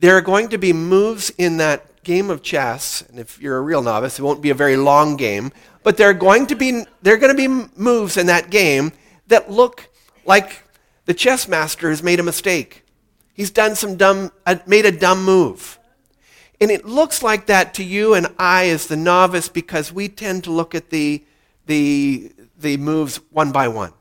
There 0.00 0.16
are 0.16 0.20
going 0.20 0.48
to 0.48 0.58
be 0.58 0.72
moves 0.72 1.30
in 1.38 1.58
that 1.58 2.02
game 2.02 2.28
of 2.28 2.42
chess, 2.42 3.02
and 3.08 3.20
if 3.20 3.40
you're 3.40 3.56
a 3.56 3.62
real 3.62 3.82
novice, 3.82 4.18
it 4.18 4.22
won't 4.22 4.42
be 4.42 4.50
a 4.50 4.54
very 4.54 4.76
long 4.76 5.16
game, 5.16 5.52
but 5.84 5.98
there 5.98 6.08
are 6.08 6.14
going 6.14 6.46
to 6.48 6.56
be, 6.56 6.84
there 7.02 7.14
are 7.14 7.18
going 7.18 7.36
to 7.36 7.48
be 7.48 7.70
moves 7.76 8.16
in 8.16 8.26
that 8.26 8.50
game 8.50 8.90
that 9.28 9.50
look 9.50 9.88
like 10.24 10.62
the 11.04 11.14
chess 11.14 11.46
master 11.46 11.90
has 11.90 12.02
made 12.02 12.18
a 12.18 12.24
mistake. 12.24 12.84
He's 13.34 13.50
done 13.50 13.76
some 13.76 13.96
dumb, 13.96 14.32
uh, 14.46 14.56
made 14.66 14.86
a 14.86 14.90
dumb 14.90 15.24
move. 15.24 15.78
And 16.60 16.70
it 16.70 16.86
looks 16.86 17.22
like 17.22 17.46
that 17.46 17.74
to 17.74 17.84
you 17.84 18.14
and 18.14 18.28
I 18.38 18.68
as 18.70 18.86
the 18.86 18.96
novice 18.96 19.48
because 19.48 19.92
we 19.92 20.08
tend 20.08 20.44
to 20.44 20.50
look 20.50 20.74
at 20.74 20.88
the, 20.88 21.22
the, 21.66 22.32
the 22.58 22.78
moves 22.78 23.20
one 23.30 23.52
by 23.52 23.68
one. 23.68 23.92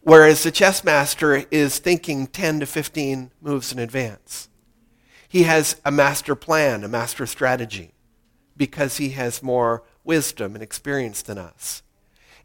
Whereas 0.00 0.42
the 0.42 0.50
chess 0.50 0.82
master 0.82 1.44
is 1.50 1.78
thinking 1.78 2.26
10 2.26 2.60
to 2.60 2.66
15 2.66 3.30
moves 3.42 3.70
in 3.70 3.78
advance. 3.78 4.48
He 5.28 5.42
has 5.42 5.80
a 5.84 5.90
master 5.90 6.34
plan, 6.34 6.84
a 6.84 6.88
master 6.88 7.26
strategy, 7.26 7.92
because 8.56 8.96
he 8.96 9.10
has 9.10 9.42
more 9.42 9.82
wisdom 10.04 10.54
and 10.54 10.62
experience 10.62 11.22
than 11.22 11.38
us. 11.38 11.82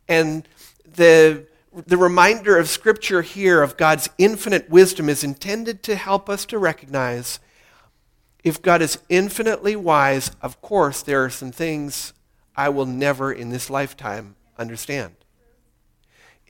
And 0.08 0.48
the, 0.86 1.46
the 1.74 1.98
reminder 1.98 2.58
of 2.58 2.70
Scripture 2.70 3.22
here 3.22 3.62
of 3.62 3.78
God's 3.78 4.10
infinite 4.18 4.70
wisdom 4.70 5.10
is 5.10 5.24
intended 5.24 5.84
to 5.84 5.96
help 5.96 6.30
us 6.30 6.46
to 6.46 6.58
recognize 6.58 7.40
if 8.44 8.62
God 8.62 8.82
is 8.82 9.00
infinitely 9.10 9.76
wise, 9.76 10.32
of 10.42 10.62
course, 10.62 11.02
there 11.02 11.24
are 11.26 11.30
some 11.30 11.52
things 11.52 12.14
I 12.56 12.70
will 12.70 12.86
never 12.86 13.32
in 13.32 13.50
this 13.50 13.70
lifetime 13.70 14.36
understand 14.58 15.16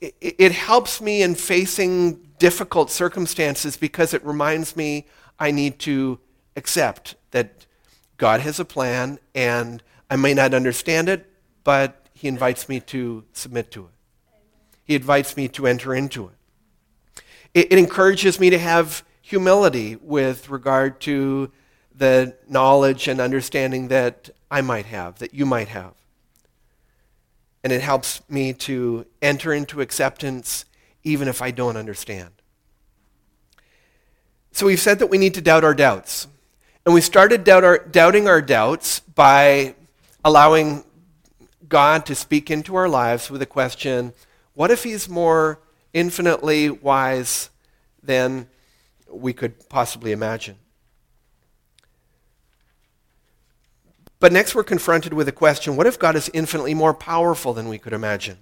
it, 0.01 0.15
it 0.21 0.51
helps 0.51 1.01
me 1.01 1.21
in 1.21 1.35
facing 1.35 2.15
difficult 2.39 2.91
circumstances 2.91 3.77
because 3.77 4.13
it 4.13 4.23
reminds 4.23 4.75
me 4.75 5.05
I 5.39 5.51
need 5.51 5.79
to 5.79 6.19
accept 6.55 7.15
that 7.31 7.65
God 8.17 8.41
has 8.41 8.59
a 8.59 8.65
plan 8.65 9.19
and 9.35 9.81
I 10.09 10.15
may 10.15 10.33
not 10.33 10.53
understand 10.53 11.09
it, 11.09 11.29
but 11.63 12.07
He 12.13 12.27
invites 12.27 12.69
me 12.69 12.79
to 12.81 13.25
submit 13.33 13.71
to 13.71 13.85
it. 13.85 13.91
He 14.85 14.95
invites 14.95 15.35
me 15.35 15.47
to 15.49 15.67
enter 15.67 15.93
into 15.93 16.27
it. 16.27 17.23
It, 17.53 17.73
it 17.73 17.77
encourages 17.77 18.39
me 18.39 18.49
to 18.49 18.57
have 18.57 19.03
humility 19.21 19.97
with 19.97 20.49
regard 20.49 21.01
to 21.01 21.51
the 21.93 22.35
knowledge 22.47 23.07
and 23.07 23.19
understanding 23.19 23.89
that 23.89 24.29
I 24.49 24.61
might 24.61 24.85
have, 24.85 25.19
that 25.19 25.33
you 25.33 25.45
might 25.45 25.67
have. 25.67 25.93
And 27.63 27.73
it 27.73 27.81
helps 27.81 28.21
me 28.29 28.53
to 28.53 29.05
enter 29.21 29.51
into 29.51 29.81
acceptance 29.81 30.63
even 31.03 31.27
if 31.27 31.41
I 31.41 31.51
don't 31.51 31.75
understand. 31.75 32.29
So 34.51 34.65
we've 34.65 34.79
said 34.79 34.99
that 34.99 35.07
we 35.07 35.17
need 35.17 35.33
to 35.33 35.41
doubt 35.41 35.63
our 35.63 35.73
doubts. 35.73 36.27
And 36.85 36.93
we 36.93 37.01
started 37.01 37.43
doubt 37.43 37.63
our, 37.63 37.79
doubting 37.79 38.27
our 38.27 38.41
doubts 38.41 39.01
by 39.01 39.75
allowing 40.27 40.83
God 41.69 42.05
to 42.05 42.13
speak 42.13 42.51
into 42.51 42.75
our 42.75 42.89
lives 42.89 43.31
with 43.31 43.41
a 43.41 43.45
question 43.45 44.11
what 44.55 44.71
if 44.71 44.83
He's 44.83 45.07
more 45.07 45.61
infinitely 45.93 46.69
wise 46.69 47.49
than 48.03 48.49
we 49.09 49.31
could 49.31 49.69
possibly 49.69 50.11
imagine? 50.11 50.57
But 54.19 54.33
next, 54.33 54.53
we're 54.53 54.65
confronted 54.65 55.13
with 55.13 55.29
a 55.29 55.31
question 55.31 55.77
what 55.77 55.87
if 55.87 55.97
God 55.97 56.17
is 56.17 56.29
infinitely 56.33 56.73
more 56.73 56.93
powerful 56.93 57.53
than 57.53 57.69
we 57.69 57.77
could 57.77 57.93
imagine? 57.93 58.39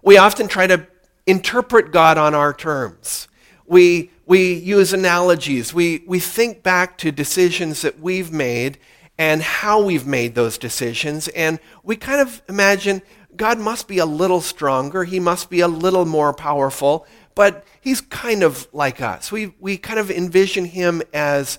We 0.00 0.16
often 0.16 0.46
try 0.46 0.68
to 0.68 0.86
interpret 1.26 1.90
God 1.90 2.18
on 2.18 2.36
our 2.36 2.54
terms. 2.54 3.26
We, 3.66 4.12
we 4.26 4.52
use 4.52 4.92
analogies. 4.92 5.74
We, 5.74 6.04
we 6.06 6.20
think 6.20 6.62
back 6.62 6.98
to 6.98 7.10
decisions 7.10 7.82
that 7.82 7.98
we've 7.98 8.30
made 8.30 8.78
and 9.18 9.42
how 9.42 9.82
we've 9.82 10.06
made 10.06 10.34
those 10.34 10.58
decisions. 10.58 11.28
And 11.28 11.58
we 11.82 11.96
kind 11.96 12.20
of 12.20 12.42
imagine 12.48 13.02
God 13.34 13.58
must 13.58 13.88
be 13.88 13.98
a 13.98 14.06
little 14.06 14.40
stronger. 14.40 15.04
He 15.04 15.20
must 15.20 15.50
be 15.50 15.60
a 15.60 15.68
little 15.68 16.04
more 16.04 16.32
powerful. 16.32 17.06
But 17.34 17.64
he's 17.80 18.00
kind 18.00 18.42
of 18.42 18.66
like 18.72 19.00
us. 19.00 19.30
We, 19.30 19.54
we 19.60 19.76
kind 19.76 19.98
of 19.98 20.10
envision 20.10 20.64
him 20.64 21.02
as 21.12 21.58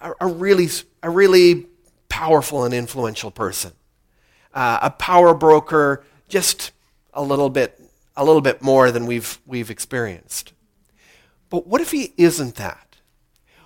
a, 0.00 0.12
a 0.20 0.26
really, 0.26 0.68
a 1.02 1.10
really 1.10 1.66
powerful 2.08 2.64
and 2.64 2.74
influential 2.74 3.30
person. 3.30 3.72
Uh, 4.52 4.80
a 4.82 4.90
power 4.90 5.32
broker, 5.32 6.04
just 6.28 6.72
a 7.14 7.22
little 7.22 7.48
bit, 7.48 7.80
a 8.16 8.24
little 8.24 8.42
bit 8.42 8.60
more 8.60 8.90
than 8.90 9.06
we've, 9.06 9.40
we've 9.46 9.70
experienced. 9.70 10.52
But 11.48 11.66
what 11.66 11.80
if 11.80 11.90
he 11.90 12.12
isn't 12.18 12.56
that? 12.56 12.91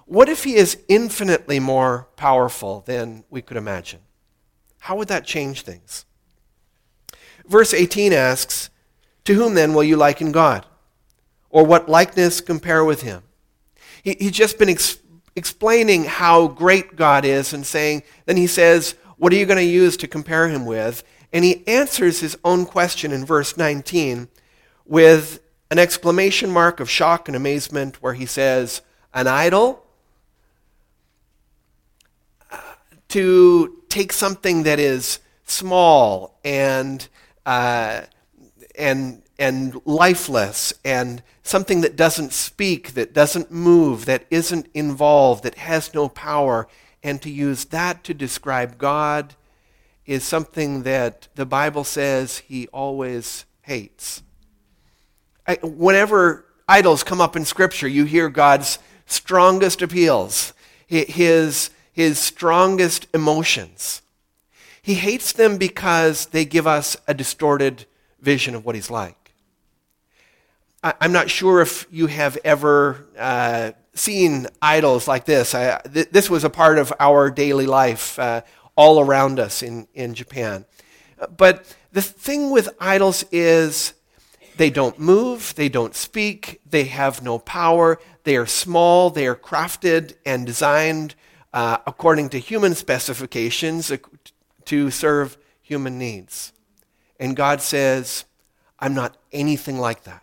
What 0.07 0.29
if 0.29 0.45
he 0.45 0.55
is 0.55 0.79
infinitely 0.89 1.59
more 1.59 2.09
powerful 2.17 2.83
than 2.87 3.25
we 3.29 3.43
could 3.43 3.57
imagine? 3.57 4.01
How 4.79 4.97
would 4.97 5.09
that 5.09 5.27
change 5.27 5.63
things? 5.63 6.05
Verse 7.47 7.75
18 7.75 8.13
asks, 8.13 8.71
To 9.25 9.35
whom 9.35 9.55
then 9.55 9.75
will 9.75 9.83
you 9.83 9.97
liken 9.97 10.31
God? 10.31 10.65
Or 11.51 11.65
what 11.65 11.89
likeness 11.89 12.41
compare 12.41 12.85
with 12.85 13.03
him? 13.03 13.25
He, 14.05 14.17
he's 14.19 14.31
just 14.31 14.61
been 14.61 14.69
ex- 14.69 14.99
explaining 15.35 16.05
how 16.05 16.47
great 16.47 16.95
God 16.95 17.25
is 17.25 17.53
and 17.53 17.67
saying, 17.67 18.05
then 18.27 18.37
he 18.37 18.47
says, 18.47 18.95
What 19.17 19.33
are 19.33 19.37
you 19.37 19.47
going 19.47 19.59
to 19.59 19.65
use 19.65 19.97
to 19.99 20.09
compare 20.09 20.49
him 20.49 20.67
with? 20.67 21.03
And 21.33 21.45
he 21.45 21.67
answers 21.67 22.21
his 22.21 22.39
own 22.45 22.65
question 22.65 23.11
in 23.11 23.25
verse 23.25 23.57
19 23.57 24.29
with 24.85 25.41
an 25.69 25.81
exclamation 25.81 26.51
mark 26.51 26.79
of 26.79 26.89
shock 26.89 27.29
and 27.29 27.37
amazement 27.37 28.01
where 28.01 28.15
he 28.15 28.27
says, 28.27 28.83
An 29.13 29.27
idol? 29.27 29.86
To 33.17 33.83
take 33.89 34.13
something 34.13 34.65
that 34.65 34.79
is 34.79 35.21
small 35.47 36.39
and, 36.45 37.09
uh, 37.47 38.03
and, 38.79 39.23
and 39.39 39.81
lifeless 39.87 40.75
and 40.85 41.23
something 41.43 41.81
that 41.81 41.97
doesn't 41.97 42.35
speak, 42.35 42.93
that 42.93 43.15
doesn't 43.15 43.51
move, 43.51 44.05
that 44.05 44.27
isn't 44.29 44.69
involved, 44.75 45.45
that 45.45 45.55
has 45.55 45.95
no 45.95 46.11
power, 46.11 46.69
and 47.03 47.23
to 47.23 47.31
use 47.31 47.65
that 47.65 48.05
to 48.05 48.13
describe 48.13 48.77
God 48.77 49.35
is 50.05 50.23
something 50.23 50.83
that 50.83 51.29
the 51.37 51.47
Bible 51.47 51.85
says 51.85 52.41
he 52.41 52.67
always 52.69 53.47
hates. 53.63 54.23
I, 55.49 55.55
whenever 55.63 56.45
idols 56.69 57.03
come 57.03 57.23
up 57.23 57.35
in 57.35 57.47
Scripture, 57.47 57.89
you 57.89 58.05
hear 58.05 58.29
God's 58.29 58.79
strongest 59.07 59.81
appeals, 59.81 60.53
his, 60.87 61.71
his 61.97 62.19
strongest 62.19 63.07
emotions. 63.15 64.03
He 64.83 64.97
hates 64.97 65.33
them 65.33 65.57
because 65.57 66.27
they 66.27 66.45
give 66.45 66.67
us 66.67 66.95
a 67.09 67.15
distorted 67.15 67.87
vision 68.21 68.55
of 68.55 68.67
what 68.67 68.75
he's 68.75 68.91
like. 68.91 69.33
I'm 70.83 71.11
not 71.11 71.31
sure 71.31 71.63
if 71.63 71.87
you 71.91 72.07
have 72.07 72.37
ever 72.45 73.07
uh, 73.19 73.73
seen 73.95 74.47
idols 74.61 75.09
like 75.09 75.25
this. 75.25 75.55
I, 75.55 75.81
th- 75.81 76.11
this 76.11 76.29
was 76.29 76.45
a 76.45 76.51
part 76.51 76.77
of 76.77 76.93
our 77.01 77.31
daily 77.31 77.65
life 77.65 78.19
uh, 78.19 78.43
all 78.77 79.01
around 79.01 79.41
us 79.41 79.63
in, 79.63 79.89
in 79.95 80.13
Japan. 80.13 80.67
But 81.35 81.75
the 81.93 82.03
thing 82.03 82.51
with 82.51 82.69
idols 82.79 83.25
is 83.33 83.95
they 84.59 84.69
don't 84.69 85.01
move, 85.01 85.55
they 85.57 85.71
don't 85.71 85.95
speak, 85.95 86.61
they 86.69 86.85
have 86.85 87.23
no 87.23 87.39
power, 87.39 87.99
they 88.25 88.37
are 88.37 88.47
small, 88.47 89.09
they 89.09 89.27
are 89.27 89.35
crafted 89.35 90.13
and 90.27 90.45
designed 90.45 91.15
uh, 91.57 91.79
according 91.87 92.29
to 92.29 92.39
human 92.39 92.75
specifications 92.75 93.91
to 94.67 94.91
serve 94.91 95.39
human 95.63 95.99
needs. 95.99 96.53
And 97.19 97.35
God 97.35 97.63
says, 97.63 98.27
I'm 98.79 98.93
not 98.93 99.17
anything 99.33 99.79
like 99.79 100.03
that. 100.05 100.23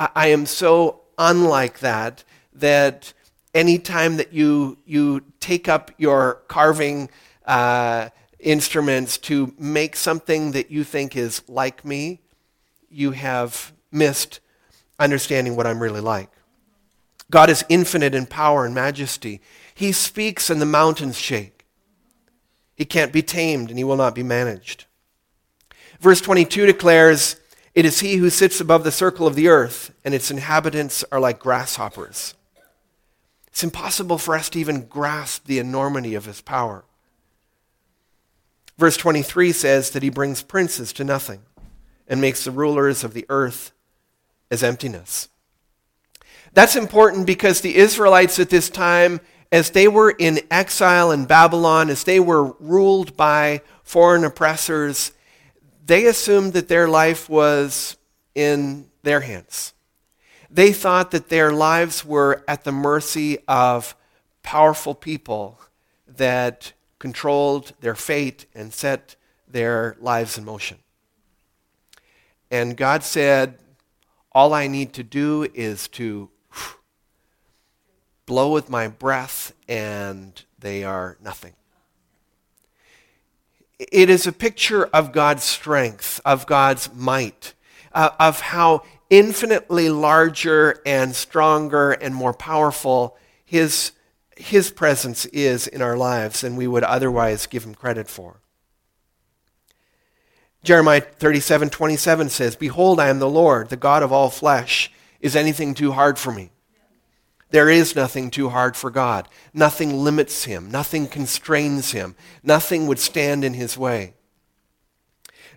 I 0.00 0.28
am 0.28 0.44
so 0.44 1.02
unlike 1.18 1.78
that 1.78 2.24
that 2.52 3.12
anytime 3.54 4.16
that 4.16 4.32
you, 4.32 4.78
you 4.86 5.22
take 5.38 5.68
up 5.68 5.92
your 5.98 6.42
carving 6.48 7.10
uh, 7.46 8.08
instruments 8.40 9.18
to 9.18 9.54
make 9.56 9.94
something 9.94 10.50
that 10.50 10.68
you 10.68 10.82
think 10.82 11.14
is 11.14 11.42
like 11.48 11.84
me, 11.84 12.20
you 12.90 13.12
have 13.12 13.72
missed 13.92 14.40
understanding 14.98 15.54
what 15.54 15.68
I'm 15.68 15.80
really 15.80 16.00
like. 16.00 16.28
God 17.30 17.50
is 17.50 17.64
infinite 17.68 18.14
in 18.14 18.26
power 18.26 18.64
and 18.64 18.74
majesty. 18.74 19.40
He 19.78 19.92
speaks 19.92 20.50
and 20.50 20.60
the 20.60 20.66
mountains 20.66 21.16
shake. 21.16 21.64
He 22.74 22.84
can't 22.84 23.12
be 23.12 23.22
tamed 23.22 23.68
and 23.70 23.78
he 23.78 23.84
will 23.84 23.96
not 23.96 24.12
be 24.12 24.24
managed. 24.24 24.86
Verse 26.00 26.20
22 26.20 26.66
declares, 26.66 27.36
it 27.76 27.84
is 27.84 28.00
he 28.00 28.16
who 28.16 28.28
sits 28.28 28.60
above 28.60 28.82
the 28.82 28.90
circle 28.90 29.24
of 29.24 29.36
the 29.36 29.46
earth, 29.46 29.94
and 30.04 30.12
its 30.12 30.32
inhabitants 30.32 31.04
are 31.12 31.20
like 31.20 31.38
grasshoppers. 31.38 32.34
It's 33.46 33.62
impossible 33.62 34.18
for 34.18 34.34
us 34.34 34.48
to 34.50 34.58
even 34.58 34.86
grasp 34.86 35.44
the 35.44 35.60
enormity 35.60 36.16
of 36.16 36.24
his 36.24 36.40
power. 36.40 36.84
Verse 38.78 38.96
23 38.96 39.52
says 39.52 39.90
that 39.90 40.02
he 40.02 40.10
brings 40.10 40.42
princes 40.42 40.92
to 40.94 41.04
nothing 41.04 41.42
and 42.08 42.20
makes 42.20 42.42
the 42.42 42.50
rulers 42.50 43.04
of 43.04 43.14
the 43.14 43.26
earth 43.28 43.70
as 44.50 44.64
emptiness. 44.64 45.28
That's 46.54 46.74
important 46.74 47.28
because 47.28 47.60
the 47.60 47.76
Israelites 47.76 48.40
at 48.40 48.50
this 48.50 48.68
time, 48.68 49.20
as 49.50 49.70
they 49.70 49.88
were 49.88 50.10
in 50.10 50.40
exile 50.50 51.10
in 51.10 51.24
Babylon, 51.24 51.88
as 51.88 52.04
they 52.04 52.20
were 52.20 52.52
ruled 52.60 53.16
by 53.16 53.62
foreign 53.82 54.24
oppressors, 54.24 55.12
they 55.86 56.06
assumed 56.06 56.52
that 56.52 56.68
their 56.68 56.88
life 56.88 57.28
was 57.28 57.96
in 58.34 58.90
their 59.02 59.20
hands. 59.20 59.72
They 60.50 60.72
thought 60.72 61.10
that 61.12 61.28
their 61.28 61.52
lives 61.52 62.04
were 62.04 62.44
at 62.46 62.64
the 62.64 62.72
mercy 62.72 63.38
of 63.48 63.96
powerful 64.42 64.94
people 64.94 65.58
that 66.06 66.72
controlled 66.98 67.72
their 67.80 67.94
fate 67.94 68.46
and 68.54 68.72
set 68.72 69.16
their 69.46 69.96
lives 70.00 70.36
in 70.36 70.44
motion. 70.44 70.78
And 72.50 72.76
God 72.76 73.02
said, 73.02 73.58
All 74.32 74.54
I 74.54 74.66
need 74.66 74.92
to 74.94 75.02
do 75.02 75.46
is 75.54 75.88
to 75.88 76.30
blow 78.28 78.52
with 78.52 78.68
my 78.68 78.86
breath, 78.86 79.54
and 79.66 80.44
they 80.58 80.84
are 80.84 81.16
nothing. 81.20 81.54
It 83.78 84.10
is 84.10 84.26
a 84.26 84.32
picture 84.32 84.84
of 84.84 85.12
God's 85.12 85.44
strength, 85.44 86.20
of 86.26 86.46
God's 86.46 86.94
might, 86.94 87.54
uh, 87.92 88.10
of 88.20 88.40
how 88.40 88.82
infinitely 89.08 89.88
larger 89.88 90.80
and 90.84 91.16
stronger 91.16 91.92
and 91.92 92.14
more 92.14 92.34
powerful 92.34 93.16
his, 93.46 93.92
his 94.36 94.70
presence 94.70 95.24
is 95.26 95.66
in 95.66 95.80
our 95.80 95.96
lives 95.96 96.42
than 96.42 96.54
we 96.54 96.66
would 96.66 96.84
otherwise 96.84 97.46
give 97.46 97.64
him 97.64 97.74
credit 97.74 98.08
for. 98.08 98.42
Jeremiah 100.62 101.00
37 101.00 101.70
27 101.70 102.28
says, 102.28 102.56
Behold, 102.56 103.00
I 103.00 103.08
am 103.08 103.20
the 103.20 103.28
Lord, 103.28 103.70
the 103.70 103.76
God 103.76 104.02
of 104.02 104.12
all 104.12 104.28
flesh. 104.28 104.92
Is 105.18 105.34
anything 105.34 105.72
too 105.72 105.92
hard 105.92 106.18
for 106.18 106.30
me? 106.30 106.50
There 107.50 107.70
is 107.70 107.96
nothing 107.96 108.30
too 108.30 108.50
hard 108.50 108.76
for 108.76 108.90
God. 108.90 109.28
Nothing 109.54 110.04
limits 110.04 110.44
him. 110.44 110.70
Nothing 110.70 111.06
constrains 111.06 111.92
him. 111.92 112.14
Nothing 112.42 112.86
would 112.86 112.98
stand 112.98 113.44
in 113.44 113.54
his 113.54 113.78
way. 113.78 114.14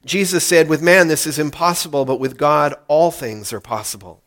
Jesus 0.06 0.44
said, 0.44 0.70
With 0.70 0.82
man 0.82 1.08
this 1.08 1.28
is 1.28 1.38
impossible, 1.38 2.06
but 2.06 2.20
with 2.20 2.38
God 2.38 2.76
all 2.88 3.12
things 3.12 3.52
are 3.54 3.60
possible. 3.60 4.24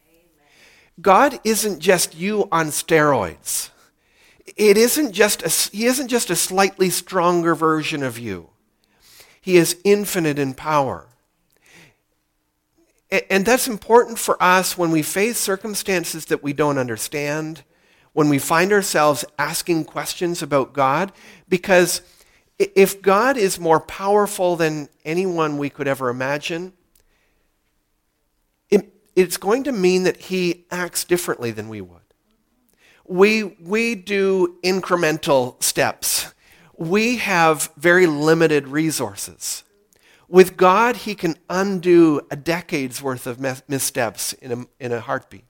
God 1.00 1.40
isn't 1.42 1.81
just 1.81 2.14
you 2.14 2.48
on 2.53 2.66
steroids. 2.66 3.70
It 4.57 4.77
isn't 4.77 5.12
just 5.12 5.42
a, 5.42 5.77
he 5.77 5.87
isn't 5.87 6.09
just 6.09 6.31
a 6.31 6.37
slightly 6.37 6.90
stronger 6.90 7.55
version 7.55 8.03
of 8.03 8.18
you. 8.18 8.50
He 9.40 9.57
is 9.57 9.81
infinite 9.85 10.38
in 10.38 10.55
power. 10.55 11.09
And 13.10 13.44
that's 13.44 13.68
important 13.68 14.18
for 14.18 14.42
us 14.42 14.76
when 14.76 14.90
we 14.90 15.02
face 15.02 15.38
circumstances 15.38 16.24
that 16.26 16.42
we 16.42 16.52
don't 16.52 16.78
understand, 16.78 17.62
when 18.12 18.28
we 18.28 18.38
find 18.38 18.72
ourselves 18.72 19.24
asking 19.38 19.84
questions 19.84 20.42
about 20.42 20.72
God, 20.72 21.12
because 21.48 22.00
if 22.58 23.02
God 23.02 23.36
is 23.36 23.58
more 23.58 23.80
powerful 23.80 24.56
than 24.56 24.88
anyone 25.04 25.58
we 25.58 25.70
could 25.70 25.88
ever 25.88 26.08
imagine, 26.08 26.72
it, 28.70 28.94
it's 29.16 29.36
going 29.36 29.64
to 29.64 29.72
mean 29.72 30.04
that 30.04 30.16
he 30.16 30.64
acts 30.70 31.04
differently 31.04 31.50
than 31.50 31.68
we 31.68 31.80
would. 31.80 32.00
We, 33.06 33.42
we 33.42 33.96
do 33.96 34.56
incremental 34.64 35.62
steps. 35.62 36.32
We 36.76 37.18
have 37.18 37.70
very 37.76 38.06
limited 38.06 38.68
resources. 38.68 39.63
With 40.28 40.56
God, 40.56 40.96
he 40.96 41.14
can 41.14 41.37
undo 41.50 42.20
a 42.30 42.37
decade's 42.37 43.02
worth 43.02 43.26
of 43.26 43.38
missteps 43.68 44.32
in 44.34 44.52
a, 44.52 44.66
in 44.80 44.92
a 44.92 45.00
heartbeat. 45.00 45.44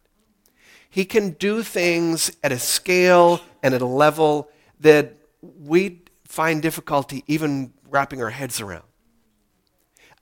He 0.91 1.05
can 1.05 1.31
do 1.31 1.63
things 1.63 2.37
at 2.43 2.53
a 2.53 2.59
scale 2.59 3.41
and 3.63 3.75
at 3.75 3.83
a 3.83 3.87
level 3.87 4.49
that 4.81 5.17
we 5.41 6.03
find 6.25 6.63
difficulty 6.63 7.25
even 7.27 7.73
wrapping 7.89 8.23
our 8.23 8.31
heads 8.31 8.61
around. 8.61 8.85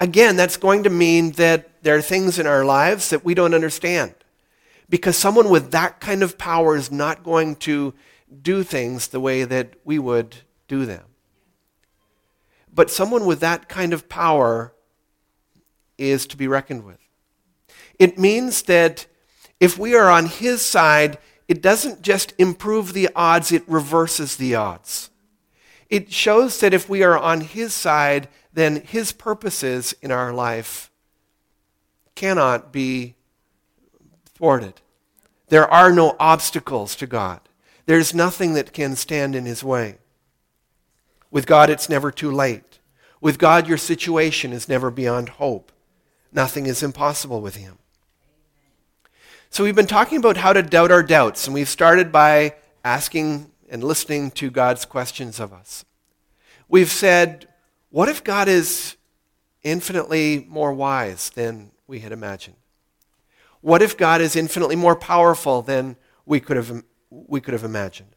Again, 0.01 0.37
that's 0.37 0.57
going 0.57 0.83
to 0.83 0.91
mean 0.91 1.33
that 1.33 1.83
there 1.83 1.97
are 1.97 2.03
things 2.03 2.39
in 2.39 2.47
our 2.47 2.65
lives 2.65 3.11
that 3.11 3.25
we 3.25 3.35
don't 3.35 3.55
understand. 3.55 4.15
Because 4.89 5.17
someone 5.17 5.49
with 5.49 5.71
that 5.71 6.01
kind 6.01 6.23
of 6.23 6.39
power 6.39 6.77
is 6.77 6.91
not 6.91 7.23
going 7.23 7.57
to 7.57 7.95
do 8.43 8.63
things 8.63 9.09
the 9.09 9.21
way 9.21 9.45
that 9.45 9.75
we 9.85 9.99
would 9.99 10.37
do 10.69 10.85
them. 10.85 11.05
But 12.73 12.91
someone 12.91 13.27
with 13.27 13.41
that 13.41 13.69
kind 13.69 13.93
of 13.93 14.09
power 14.09 14.73
is 15.99 16.27
to 16.29 16.37
be 16.37 16.49
reckoned 16.49 16.85
with. 16.85 16.99
It 17.99 18.19
means 18.19 18.63
that 18.63 19.07
if 19.61 19.79
we 19.79 19.95
are 19.95 20.11
on 20.11 20.27
his 20.27 20.63
side, 20.63 21.19
it 21.49 21.61
doesn't 21.61 22.03
just 22.03 22.33
improve 22.39 22.93
the 22.93 23.11
odds, 23.15 23.53
it 23.53 23.69
reverses 23.69 24.37
the 24.37 24.55
odds. 24.55 25.11
It 25.93 26.11
shows 26.11 26.61
that 26.61 26.73
if 26.73 26.89
we 26.89 27.03
are 27.03 27.19
on 27.19 27.43
His 27.43 27.75
side, 27.75 28.29
then 28.55 28.77
His 28.77 29.13
purposes 29.13 29.95
in 30.01 30.11
our 30.11 30.33
life 30.33 30.91
cannot 32.15 32.73
be 32.73 33.17
thwarted. 34.35 34.81
There 35.49 35.71
are 35.71 35.93
no 35.93 36.17
obstacles 36.19 36.97
to 36.97 37.07
God. 37.07 37.41
There's 37.85 38.15
nothing 38.15 38.55
that 38.55 38.73
can 38.73 38.97
stand 38.97 39.37
in 39.37 39.45
His 39.45 39.63
way. 39.63 39.99
With 41.33 41.47
God, 41.47 41.71
it's 41.71 41.89
never 41.89 42.13
too 42.13 42.31
late. 42.31 42.79
With 43.21 43.39
God, 43.39 43.67
your 43.67 43.79
situation 43.79 44.53
is 44.53 44.69
never 44.69 44.91
beyond 44.91 45.31
hope. 45.31 45.73
Nothing 46.31 46.67
is 46.67 46.83
impossible 46.83 47.41
with 47.41 47.57
Him. 47.57 47.79
So, 49.51 49.65
we've 49.65 49.75
been 49.75 49.87
talking 49.87 50.19
about 50.19 50.37
how 50.37 50.53
to 50.53 50.63
doubt 50.63 50.93
our 50.93 51.03
doubts, 51.03 51.47
and 51.47 51.55
we've 51.55 51.69
started 51.69 52.13
by 52.13 52.55
asking 52.85 53.51
and 53.69 53.83
listening 53.83 54.31
to 54.33 54.51
God's 54.51 54.85
questions 54.85 55.41
of 55.41 55.53
us. 55.53 55.85
We've 56.69 56.91
said, 56.91 57.49
what 57.91 58.09
if 58.09 58.23
God 58.23 58.49
is 58.49 58.97
infinitely 59.63 60.47
more 60.49 60.73
wise 60.73 61.31
than 61.31 61.71
we 61.87 62.01
had 62.01 62.13
imagined? 62.13 62.57
What 63.63 63.81
if 63.81 63.97
God 63.97 64.21
is 64.21 64.37
infinitely 64.37 64.77
more 64.77 64.97
powerful 64.97 65.63
than 65.63 65.97
we 66.27 66.41
could 66.41 66.57
have, 66.57 66.83
we 67.11 67.41
could 67.41 67.53
have 67.53 67.65
imagined? 67.65 68.15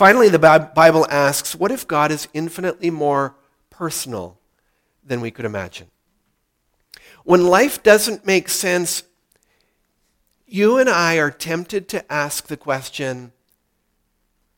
Finally, 0.00 0.30
the 0.30 0.38
Bible 0.38 1.06
asks, 1.10 1.54
what 1.54 1.70
if 1.70 1.86
God 1.86 2.10
is 2.10 2.26
infinitely 2.32 2.88
more 2.88 3.34
personal 3.68 4.38
than 5.04 5.20
we 5.20 5.30
could 5.30 5.44
imagine? 5.44 5.88
When 7.22 7.46
life 7.46 7.82
doesn't 7.82 8.24
make 8.24 8.48
sense, 8.48 9.02
you 10.46 10.78
and 10.78 10.88
I 10.88 11.16
are 11.16 11.30
tempted 11.30 11.86
to 11.90 12.10
ask 12.10 12.46
the 12.46 12.56
question, 12.56 13.32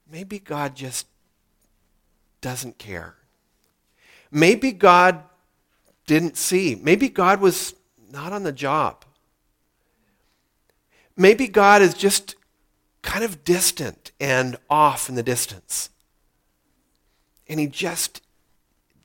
maybe 0.09 0.39
God 0.39 0.77
just 0.77 1.09
doesn't 2.41 2.79
care. 2.79 3.17
Maybe 4.31 4.71
God 4.71 5.25
didn't 6.07 6.37
see. 6.37 6.77
Maybe 6.81 7.09
God 7.09 7.41
was 7.41 7.75
not 8.13 8.33
on 8.33 8.45
the 8.45 8.53
job. 8.53 9.05
Maybe 11.17 11.49
God 11.49 11.83
is 11.83 11.95
just 11.95 12.37
kind 13.03 13.25
of 13.25 13.45
distant 13.45 14.13
and 14.21 14.57
off 14.71 15.09
in 15.09 15.15
the 15.15 15.23
distance. 15.23 15.91
And 17.49 17.61
he 17.61 17.67
just 17.67 18.23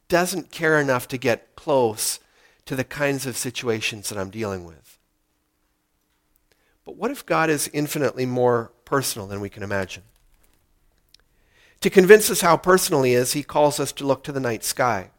doesn't 0.07 0.51
care 0.51 0.79
enough 0.79 1.07
to 1.09 1.17
get 1.17 1.55
close 1.55 2.19
to 2.65 2.75
the 2.75 2.83
kinds 2.83 3.25
of 3.25 3.35
situations 3.35 4.09
that 4.09 4.17
I'm 4.17 4.29
dealing 4.29 4.65
with. 4.65 4.99
But 6.85 6.95
what 6.95 7.11
if 7.11 7.25
God 7.25 7.49
is 7.49 7.69
infinitely 7.73 8.25
more 8.25 8.71
personal 8.85 9.27
than 9.27 9.41
we 9.41 9.49
can 9.49 9.63
imagine? 9.63 10.03
To 11.81 11.89
convince 11.89 12.29
us 12.29 12.41
how 12.41 12.55
personal 12.55 13.03
he 13.03 13.13
is, 13.13 13.33
he 13.33 13.43
calls 13.43 13.79
us 13.79 13.91
to 13.93 14.05
look 14.05 14.23
to 14.23 14.31
the 14.31 14.39
night 14.39 14.63
sky. 14.63 15.09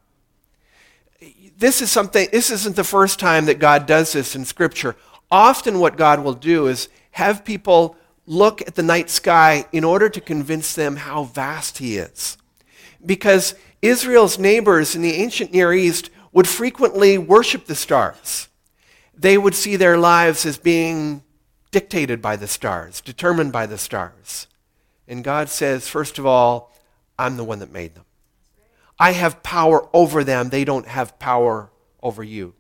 This 1.59 1.83
is 1.83 1.91
something 1.91 2.29
this 2.33 2.51
isn't 2.51 2.77
the 2.77 2.85
first 2.85 3.19
time 3.19 3.47
that 3.47 3.59
God 3.59 3.85
does 3.85 4.13
this 4.13 4.35
in 4.35 4.45
scripture. 4.45 4.97
Often 5.31 5.79
what 5.79 5.97
God 5.97 6.25
will 6.25 6.33
do 6.33 6.69
is 6.69 6.89
have 7.13 7.45
people 7.45 7.97
look 8.29 8.61
at 8.69 8.75
the 8.75 8.83
night 8.83 9.09
sky 9.09 9.65
in 9.73 9.83
order 9.85 10.11
to 10.11 10.21
convince 10.21 10.75
them 10.75 10.97
how 10.97 11.25
vast 11.25 11.79
he 11.79 11.97
is. 11.97 12.37
Because 13.05 13.55
Israel's 13.81 14.39
neighbors 14.39 14.95
in 14.95 15.01
the 15.01 15.15
ancient 15.15 15.51
Near 15.53 15.73
East 15.73 16.11
would 16.33 16.47
frequently 16.47 17.17
worship 17.17 17.65
the 17.65 17.75
stars. 17.75 18.49
They 19.17 19.39
would 19.39 19.55
see 19.55 19.77
their 19.77 19.97
lives 19.97 20.45
as 20.45 20.59
being 20.59 21.23
dictated 21.71 22.21
by 22.21 22.37
the 22.37 22.47
stars, 22.47 23.01
determined 23.01 23.51
by 23.51 23.65
the 23.65 23.79
stars. 23.79 24.47
And 25.09 25.25
God 25.25 25.49
says, 25.49 25.89
first 25.89 26.19
of 26.19 26.27
all, 26.27 26.77
I'm 27.19 27.39
the 27.39 27.45
one 27.45 27.61
that 27.61 27.73
made 27.73 27.95
them. 27.95 28.05
I 28.99 29.13
have 29.13 29.43
power 29.43 29.89
over 29.95 30.23
them. 30.23 30.51
They 30.51 30.65
don't 30.65 30.87
have 30.87 31.19
power 31.19 31.71
over 32.03 32.23
you. 32.23 32.55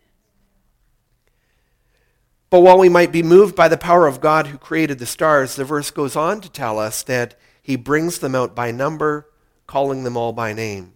But 2.50 2.60
while 2.60 2.78
we 2.78 2.88
might 2.88 3.12
be 3.12 3.22
moved 3.22 3.54
by 3.54 3.68
the 3.68 3.76
power 3.76 4.06
of 4.06 4.20
God 4.20 4.46
who 4.46 4.58
created 4.58 4.98
the 4.98 5.06
stars, 5.06 5.56
the 5.56 5.64
verse 5.64 5.90
goes 5.90 6.16
on 6.16 6.40
to 6.40 6.50
tell 6.50 6.78
us 6.78 7.02
that 7.02 7.38
he 7.62 7.76
brings 7.76 8.18
them 8.18 8.34
out 8.34 8.54
by 8.54 8.70
number, 8.70 9.28
calling 9.66 10.04
them 10.04 10.16
all 10.16 10.32
by 10.32 10.54
name. 10.54 10.94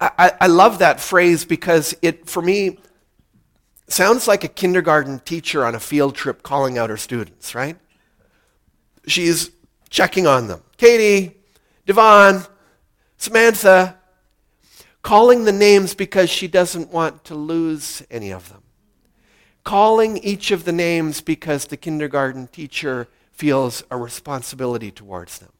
I, 0.00 0.32
I 0.40 0.46
love 0.48 0.78
that 0.80 1.00
phrase 1.00 1.44
because 1.44 1.94
it, 2.02 2.28
for 2.28 2.42
me, 2.42 2.78
sounds 3.88 4.28
like 4.28 4.44
a 4.44 4.48
kindergarten 4.48 5.20
teacher 5.20 5.64
on 5.64 5.74
a 5.74 5.80
field 5.80 6.14
trip 6.14 6.42
calling 6.42 6.78
out 6.78 6.90
her 6.90 6.96
students, 6.96 7.54
right? 7.54 7.76
She's 9.06 9.50
checking 9.88 10.26
on 10.26 10.48
them. 10.48 10.62
Katie, 10.76 11.36
Devon, 11.86 12.42
Samantha, 13.16 13.96
calling 15.02 15.44
the 15.44 15.52
names 15.52 15.94
because 15.94 16.30
she 16.30 16.48
doesn't 16.48 16.90
want 16.90 17.24
to 17.24 17.34
lose 17.34 18.02
any 18.10 18.32
of 18.32 18.48
them. 18.50 18.63
Calling 19.64 20.18
each 20.18 20.50
of 20.50 20.64
the 20.64 20.72
names 20.72 21.20
because 21.20 21.66
the 21.66 21.76
kindergarten 21.76 22.46
teacher 22.46 23.08
feels 23.32 23.82
a 23.90 23.96
responsibility 23.96 24.90
towards 24.90 25.38
them. 25.38 25.50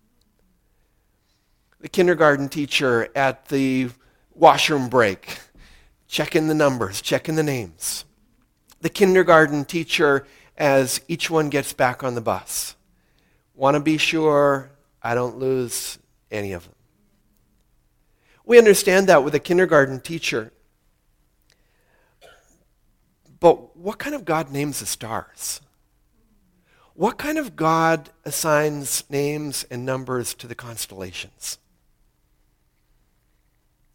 The 1.81 1.89
kindergarten 1.89 2.49
teacher 2.49 3.09
at 3.15 3.49
the 3.49 3.91
washroom 4.35 4.89
break, 4.89 5.39
checking 6.07 6.49
the 6.49 6.55
numbers, 6.55 7.01
checking 7.01 7.35
the 7.35 7.43
names. 7.43 8.05
The 8.81 8.91
kindergarten 8.91 9.65
teacher 9.65 10.27
as 10.57 11.01
each 11.09 11.31
one 11.31 11.49
gets 11.49 11.73
back 11.73 12.05
on 12.05 12.15
the 12.15 12.21
bus 12.21 12.77
Want 13.55 13.77
to 13.77 13.81
be 13.81 13.99
sure 13.99 14.71
I 15.03 15.15
don't 15.15 15.39
lose 15.39 15.99
any 16.31 16.53
of 16.53 16.65
them. 16.65 16.75
We 18.45 18.59
understand 18.59 19.09
that 19.09 19.23
with 19.23 19.35
a 19.35 19.39
kindergarten 19.39 20.01
teacher. 20.01 20.53
But 23.45 23.77
what 23.77 23.99
kind 23.99 24.15
of 24.15 24.25
God 24.25 24.51
names 24.51 24.81
the 24.81 24.87
stars? 24.87 25.61
What 26.95 27.19
kind 27.19 27.37
of 27.37 27.57
God 27.57 28.09
assigns 28.25 29.05
names 29.11 29.67
and 29.71 29.85
numbers 29.85 30.33
to 30.37 30.47
the 30.47 30.55
constellations? 30.55 31.59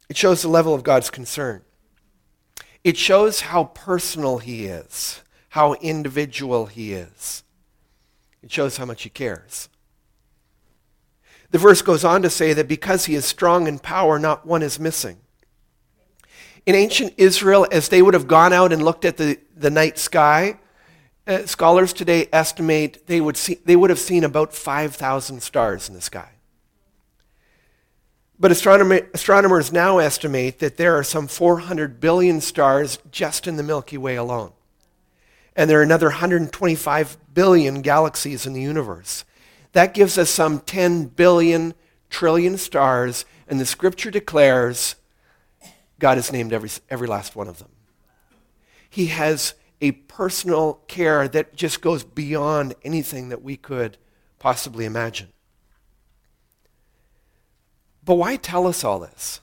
It 0.07 0.17
shows 0.17 0.43
the 0.43 0.49
level 0.49 0.75
of 0.75 0.83
God's 0.83 1.09
concern. 1.09 1.63
It 2.83 2.95
shows 2.95 3.41
how 3.41 3.63
personal 3.63 4.37
he 4.37 4.67
is, 4.67 5.23
how 5.49 5.73
individual 5.73 6.67
he 6.67 6.93
is. 6.93 7.43
It 8.43 8.51
shows 8.51 8.77
how 8.77 8.85
much 8.85 9.01
he 9.01 9.09
cares. 9.09 9.67
The 11.49 11.57
verse 11.57 11.81
goes 11.81 12.03
on 12.03 12.21
to 12.21 12.29
say 12.29 12.53
that 12.53 12.67
because 12.67 13.05
he 13.05 13.15
is 13.15 13.25
strong 13.25 13.65
in 13.65 13.79
power, 13.79 14.19
not 14.19 14.45
one 14.45 14.61
is 14.61 14.79
missing. 14.79 15.17
In 16.69 16.75
ancient 16.75 17.15
Israel, 17.17 17.65
as 17.71 17.89
they 17.89 18.03
would 18.03 18.13
have 18.13 18.27
gone 18.27 18.53
out 18.53 18.71
and 18.71 18.83
looked 18.83 19.03
at 19.03 19.17
the, 19.17 19.39
the 19.57 19.71
night 19.71 19.97
sky, 19.97 20.59
uh, 21.25 21.47
scholars 21.47 21.93
today 21.93 22.29
estimate 22.31 23.07
they 23.07 23.19
would, 23.19 23.37
see, 23.37 23.57
they 23.65 23.75
would 23.75 23.89
have 23.89 23.97
seen 23.97 24.23
about 24.23 24.53
5,000 24.53 25.41
stars 25.41 25.89
in 25.89 25.95
the 25.95 26.01
sky. 26.01 26.29
But 28.39 28.51
astronomers 28.51 29.73
now 29.73 29.97
estimate 29.97 30.59
that 30.59 30.77
there 30.77 30.95
are 30.95 31.03
some 31.03 31.25
400 31.27 31.99
billion 31.99 32.39
stars 32.39 32.99
just 33.09 33.47
in 33.47 33.55
the 33.55 33.63
Milky 33.63 33.97
Way 33.97 34.15
alone. 34.15 34.51
And 35.55 35.71
there 35.71 35.79
are 35.79 35.81
another 35.81 36.09
125 36.09 37.17
billion 37.33 37.81
galaxies 37.81 38.45
in 38.45 38.53
the 38.53 38.61
universe. 38.61 39.25
That 39.71 39.95
gives 39.95 40.19
us 40.19 40.29
some 40.29 40.59
10 40.59 41.07
billion 41.07 41.73
trillion 42.11 42.59
stars, 42.59 43.25
and 43.47 43.59
the 43.59 43.65
scripture 43.65 44.11
declares 44.11 44.93
God 45.99 46.17
has 46.17 46.31
named 46.31 46.53
every, 46.53 46.69
every 46.89 47.07
last 47.07 47.35
one 47.35 47.47
of 47.47 47.59
them. 47.59 47.69
He 48.89 49.07
has 49.07 49.53
a 49.81 49.91
personal 49.91 50.75
care 50.87 51.27
that 51.27 51.55
just 51.55 51.81
goes 51.81 52.03
beyond 52.03 52.73
anything 52.83 53.29
that 53.29 53.43
we 53.43 53.55
could 53.55 53.97
possibly 54.39 54.85
imagine. 54.85 55.29
But 58.03 58.15
why 58.15 58.37
tell 58.37 58.65
us 58.65 58.83
all 58.83 58.99
this? 58.99 59.41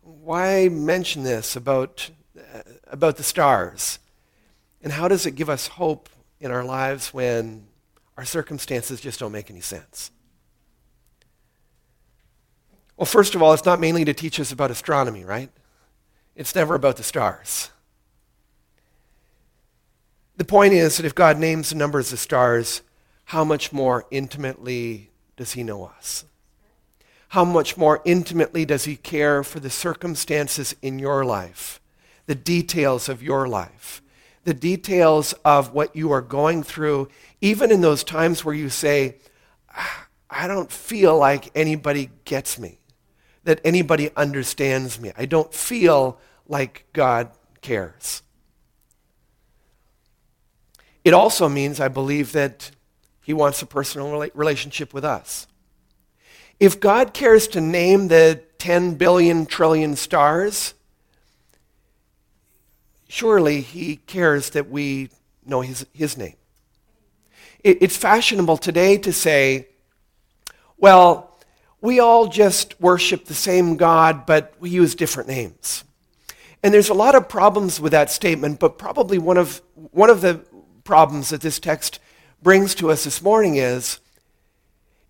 Why 0.00 0.68
mention 0.68 1.22
this 1.22 1.54
about, 1.54 2.10
uh, 2.36 2.62
about 2.86 3.16
the 3.16 3.22
stars? 3.22 3.98
And 4.82 4.92
how 4.92 5.08
does 5.08 5.26
it 5.26 5.32
give 5.32 5.50
us 5.50 5.66
hope 5.66 6.08
in 6.40 6.50
our 6.50 6.64
lives 6.64 7.12
when 7.12 7.66
our 8.16 8.24
circumstances 8.24 9.00
just 9.00 9.20
don't 9.20 9.32
make 9.32 9.50
any 9.50 9.60
sense? 9.60 10.10
Well, 12.96 13.06
first 13.06 13.34
of 13.34 13.42
all, 13.42 13.52
it's 13.52 13.64
not 13.64 13.80
mainly 13.80 14.04
to 14.04 14.14
teach 14.14 14.38
us 14.38 14.52
about 14.52 14.70
astronomy, 14.70 15.24
right? 15.24 15.50
It's 16.36 16.54
never 16.54 16.74
about 16.74 16.96
the 16.96 17.02
stars. 17.02 17.70
The 20.36 20.44
point 20.44 20.72
is 20.72 20.96
that 20.96 21.06
if 21.06 21.14
God 21.14 21.38
names 21.38 21.70
the 21.70 21.76
numbers 21.76 22.12
of 22.12 22.18
stars, 22.18 22.82
how 23.26 23.44
much 23.44 23.72
more 23.72 24.06
intimately 24.10 25.10
does 25.36 25.52
He 25.52 25.62
know 25.62 25.84
us? 25.84 26.24
How 27.28 27.44
much 27.44 27.76
more 27.76 28.02
intimately 28.04 28.64
does 28.64 28.84
He 28.84 28.96
care 28.96 29.42
for 29.42 29.60
the 29.60 29.70
circumstances 29.70 30.74
in 30.82 30.98
your 30.98 31.24
life, 31.24 31.80
the 32.26 32.34
details 32.34 33.08
of 33.08 33.22
your 33.22 33.48
life, 33.48 34.02
the 34.44 34.54
details 34.54 35.32
of 35.44 35.72
what 35.72 35.94
you 35.94 36.10
are 36.12 36.20
going 36.20 36.62
through, 36.62 37.08
even 37.40 37.70
in 37.70 37.80
those 37.80 38.04
times 38.04 38.44
where 38.44 38.54
you 38.54 38.68
say, 38.68 39.16
ah, 39.74 40.08
I 40.28 40.46
don't 40.46 40.70
feel 40.70 41.16
like 41.16 41.50
anybody 41.54 42.10
gets 42.24 42.58
me, 42.58 42.78
that 43.44 43.60
anybody 43.64 44.10
understands 44.16 45.00
me. 45.00 45.12
I 45.16 45.26
don't 45.26 45.52
feel 45.52 46.18
like 46.46 46.86
God 46.92 47.30
cares. 47.60 48.22
It 51.04 51.14
also 51.14 51.48
means, 51.48 51.80
I 51.80 51.88
believe, 51.88 52.32
that 52.32 52.70
He 53.22 53.32
wants 53.32 53.62
a 53.62 53.66
personal 53.66 54.26
relationship 54.34 54.94
with 54.94 55.04
us. 55.04 55.46
If 56.60 56.78
God 56.78 57.12
cares 57.12 57.48
to 57.48 57.60
name 57.60 58.08
the 58.08 58.40
10 58.58 58.94
billion 58.94 59.46
trillion 59.46 59.96
stars, 59.96 60.74
surely 63.08 63.60
he 63.60 63.96
cares 63.96 64.50
that 64.50 64.70
we 64.70 65.10
know 65.44 65.60
his, 65.60 65.84
his 65.92 66.16
name. 66.16 66.36
It, 67.64 67.78
it's 67.82 67.96
fashionable 67.96 68.58
today 68.58 68.96
to 68.98 69.12
say, 69.12 69.66
well, 70.78 71.31
we 71.82 72.00
all 72.00 72.26
just 72.28 72.80
worship 72.80 73.26
the 73.26 73.34
same 73.34 73.76
God, 73.76 74.24
but 74.24 74.54
we 74.58 74.70
use 74.70 74.94
different 74.94 75.28
names. 75.28 75.84
And 76.62 76.72
there's 76.72 76.88
a 76.88 76.94
lot 76.94 77.14
of 77.14 77.28
problems 77.28 77.78
with 77.78 77.92
that 77.92 78.10
statement, 78.10 78.58
but 78.58 78.78
probably 78.78 79.18
one 79.18 79.36
of, 79.36 79.60
one 79.74 80.08
of 80.08 80.22
the 80.22 80.40
problems 80.84 81.28
that 81.28 81.42
this 81.42 81.58
text 81.58 81.98
brings 82.40 82.74
to 82.76 82.90
us 82.90 83.04
this 83.04 83.20
morning 83.20 83.56
is 83.56 83.98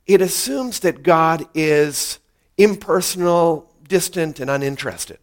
it 0.07 0.21
assumes 0.21 0.81
that 0.81 1.05
God 1.05 1.47
is 1.55 2.19
impersonal, 2.59 3.73
distant, 3.87 4.41
and 4.41 4.51
uninterested 4.51 5.19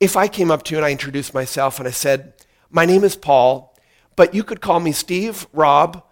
if 0.00 0.16
I 0.16 0.26
came 0.28 0.50
up 0.50 0.62
to 0.64 0.74
you 0.74 0.78
and 0.78 0.86
I 0.86 0.90
introduced 0.90 1.34
myself 1.34 1.78
and 1.78 1.86
I 1.86 1.90
said, 1.90 2.32
My 2.70 2.86
name 2.86 3.04
is 3.04 3.14
Paul, 3.14 3.76
but 4.16 4.34
you 4.34 4.42
could 4.42 4.62
call 4.62 4.80
me 4.80 4.92
Steve, 4.92 5.46
Rob, 5.52 6.02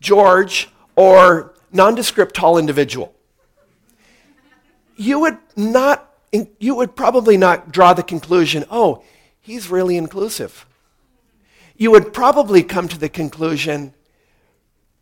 George, 0.00 0.68
or 0.94 1.51
nondescript 1.72 2.34
tall 2.34 2.58
individual, 2.58 3.14
you 4.96 5.18
would 5.20 5.38
not 5.56 6.08
you 6.58 6.74
would 6.74 6.96
probably 6.96 7.36
not 7.36 7.72
draw 7.72 7.92
the 7.92 8.02
conclusion, 8.02 8.64
oh, 8.70 9.02
he's 9.40 9.68
really 9.68 9.96
inclusive. 9.96 10.64
You 11.76 11.90
would 11.90 12.12
probably 12.12 12.62
come 12.62 12.88
to 12.88 12.98
the 12.98 13.08
conclusion, 13.08 13.92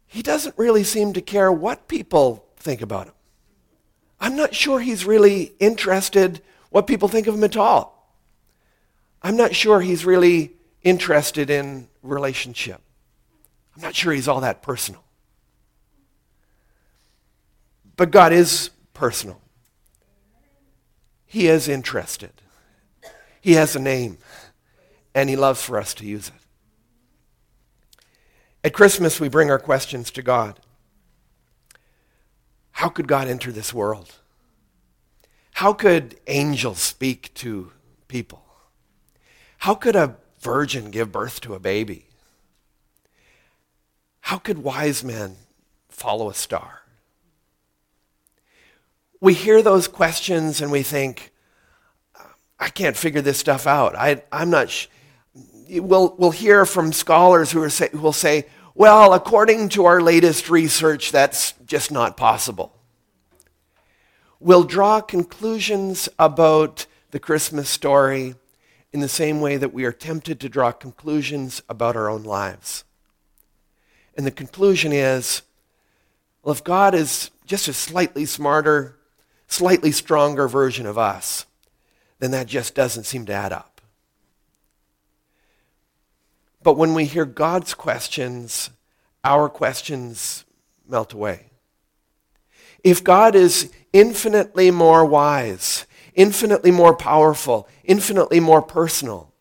he 0.06 0.22
doesn't 0.22 0.58
really 0.58 0.82
seem 0.82 1.12
to 1.12 1.20
care 1.20 1.52
what 1.52 1.86
people 1.86 2.44
think 2.56 2.82
about 2.82 3.06
him. 3.06 3.14
I'm 4.20 4.34
not 4.34 4.54
sure 4.54 4.80
he's 4.80 5.04
really 5.04 5.52
interested 5.60 6.42
what 6.70 6.86
people 6.86 7.08
think 7.08 7.26
of 7.26 7.34
him 7.34 7.44
at 7.44 7.56
all. 7.56 8.16
I'm 9.22 9.36
not 9.36 9.54
sure 9.54 9.80
he's 9.80 10.04
really 10.04 10.52
interested 10.82 11.48
in 11.48 11.88
relationship. 12.02 12.80
I'm 13.76 13.82
not 13.82 13.94
sure 13.94 14.12
he's 14.12 14.28
all 14.28 14.40
that 14.40 14.62
personal. 14.62 15.04
But 18.00 18.10
God 18.12 18.32
is 18.32 18.70
personal. 18.94 19.42
He 21.26 21.48
is 21.48 21.68
interested. 21.68 22.32
He 23.42 23.52
has 23.52 23.76
a 23.76 23.78
name, 23.78 24.16
and 25.14 25.28
He 25.28 25.36
loves 25.36 25.62
for 25.62 25.76
us 25.78 25.92
to 25.92 26.06
use 26.06 26.28
it. 26.28 26.34
At 28.64 28.72
Christmas, 28.72 29.20
we 29.20 29.28
bring 29.28 29.50
our 29.50 29.58
questions 29.58 30.10
to 30.12 30.22
God. 30.22 30.60
How 32.70 32.88
could 32.88 33.06
God 33.06 33.28
enter 33.28 33.52
this 33.52 33.74
world? 33.74 34.14
How 35.52 35.74
could 35.74 36.18
angels 36.26 36.78
speak 36.78 37.34
to 37.34 37.70
people? 38.08 38.42
How 39.58 39.74
could 39.74 39.94
a 39.94 40.16
virgin 40.40 40.90
give 40.90 41.12
birth 41.12 41.42
to 41.42 41.52
a 41.52 41.60
baby? 41.60 42.06
How 44.22 44.38
could 44.38 44.60
wise 44.62 45.04
men 45.04 45.36
follow 45.90 46.30
a 46.30 46.34
star? 46.34 46.79
We 49.20 49.34
hear 49.34 49.62
those 49.62 49.86
questions 49.88 50.60
and 50.60 50.72
we 50.72 50.82
think, 50.82 51.32
I 52.58 52.68
can't 52.68 52.96
figure 52.96 53.20
this 53.20 53.38
stuff 53.38 53.66
out. 53.66 53.94
I, 53.96 54.22
am 54.32 54.50
not. 54.50 54.70
Sh-. 54.70 54.88
We'll, 55.68 56.14
we'll 56.18 56.30
hear 56.30 56.66
from 56.66 56.92
scholars 56.92 57.52
who, 57.52 57.62
are 57.62 57.70
say, 57.70 57.88
who 57.92 57.98
will 57.98 58.12
say, 58.12 58.46
well, 58.74 59.12
according 59.12 59.70
to 59.70 59.84
our 59.84 60.00
latest 60.00 60.48
research, 60.50 61.12
that's 61.12 61.52
just 61.66 61.90
not 61.90 62.16
possible. 62.16 62.74
We'll 64.38 64.64
draw 64.64 65.00
conclusions 65.00 66.08
about 66.18 66.86
the 67.10 67.18
Christmas 67.18 67.68
story 67.68 68.36
in 68.92 69.00
the 69.00 69.08
same 69.08 69.40
way 69.40 69.56
that 69.56 69.72
we 69.72 69.84
are 69.84 69.92
tempted 69.92 70.40
to 70.40 70.48
draw 70.48 70.72
conclusions 70.72 71.62
about 71.68 71.96
our 71.96 72.08
own 72.08 72.22
lives. 72.22 72.84
And 74.16 74.26
the 74.26 74.30
conclusion 74.30 74.92
is 74.92 75.42
well, 76.42 76.54
if 76.54 76.64
God 76.64 76.94
is 76.94 77.30
just 77.44 77.68
a 77.68 77.72
slightly 77.74 78.24
smarter, 78.24 78.96
slightly 79.50 79.92
stronger 79.92 80.48
version 80.48 80.86
of 80.86 80.96
us, 80.96 81.44
then 82.20 82.30
that 82.30 82.46
just 82.46 82.74
doesn't 82.74 83.04
seem 83.04 83.26
to 83.26 83.32
add 83.32 83.52
up. 83.52 83.80
But 86.62 86.76
when 86.76 86.94
we 86.94 87.04
hear 87.04 87.24
God's 87.24 87.74
questions, 87.74 88.70
our 89.24 89.48
questions 89.48 90.44
melt 90.86 91.12
away. 91.12 91.46
If 92.84 93.02
God 93.02 93.34
is 93.34 93.72
infinitely 93.92 94.70
more 94.70 95.04
wise, 95.04 95.86
infinitely 96.14 96.70
more 96.70 96.94
powerful, 96.94 97.68
infinitely 97.84 98.40
more 98.40 98.62
personal, 98.62 99.32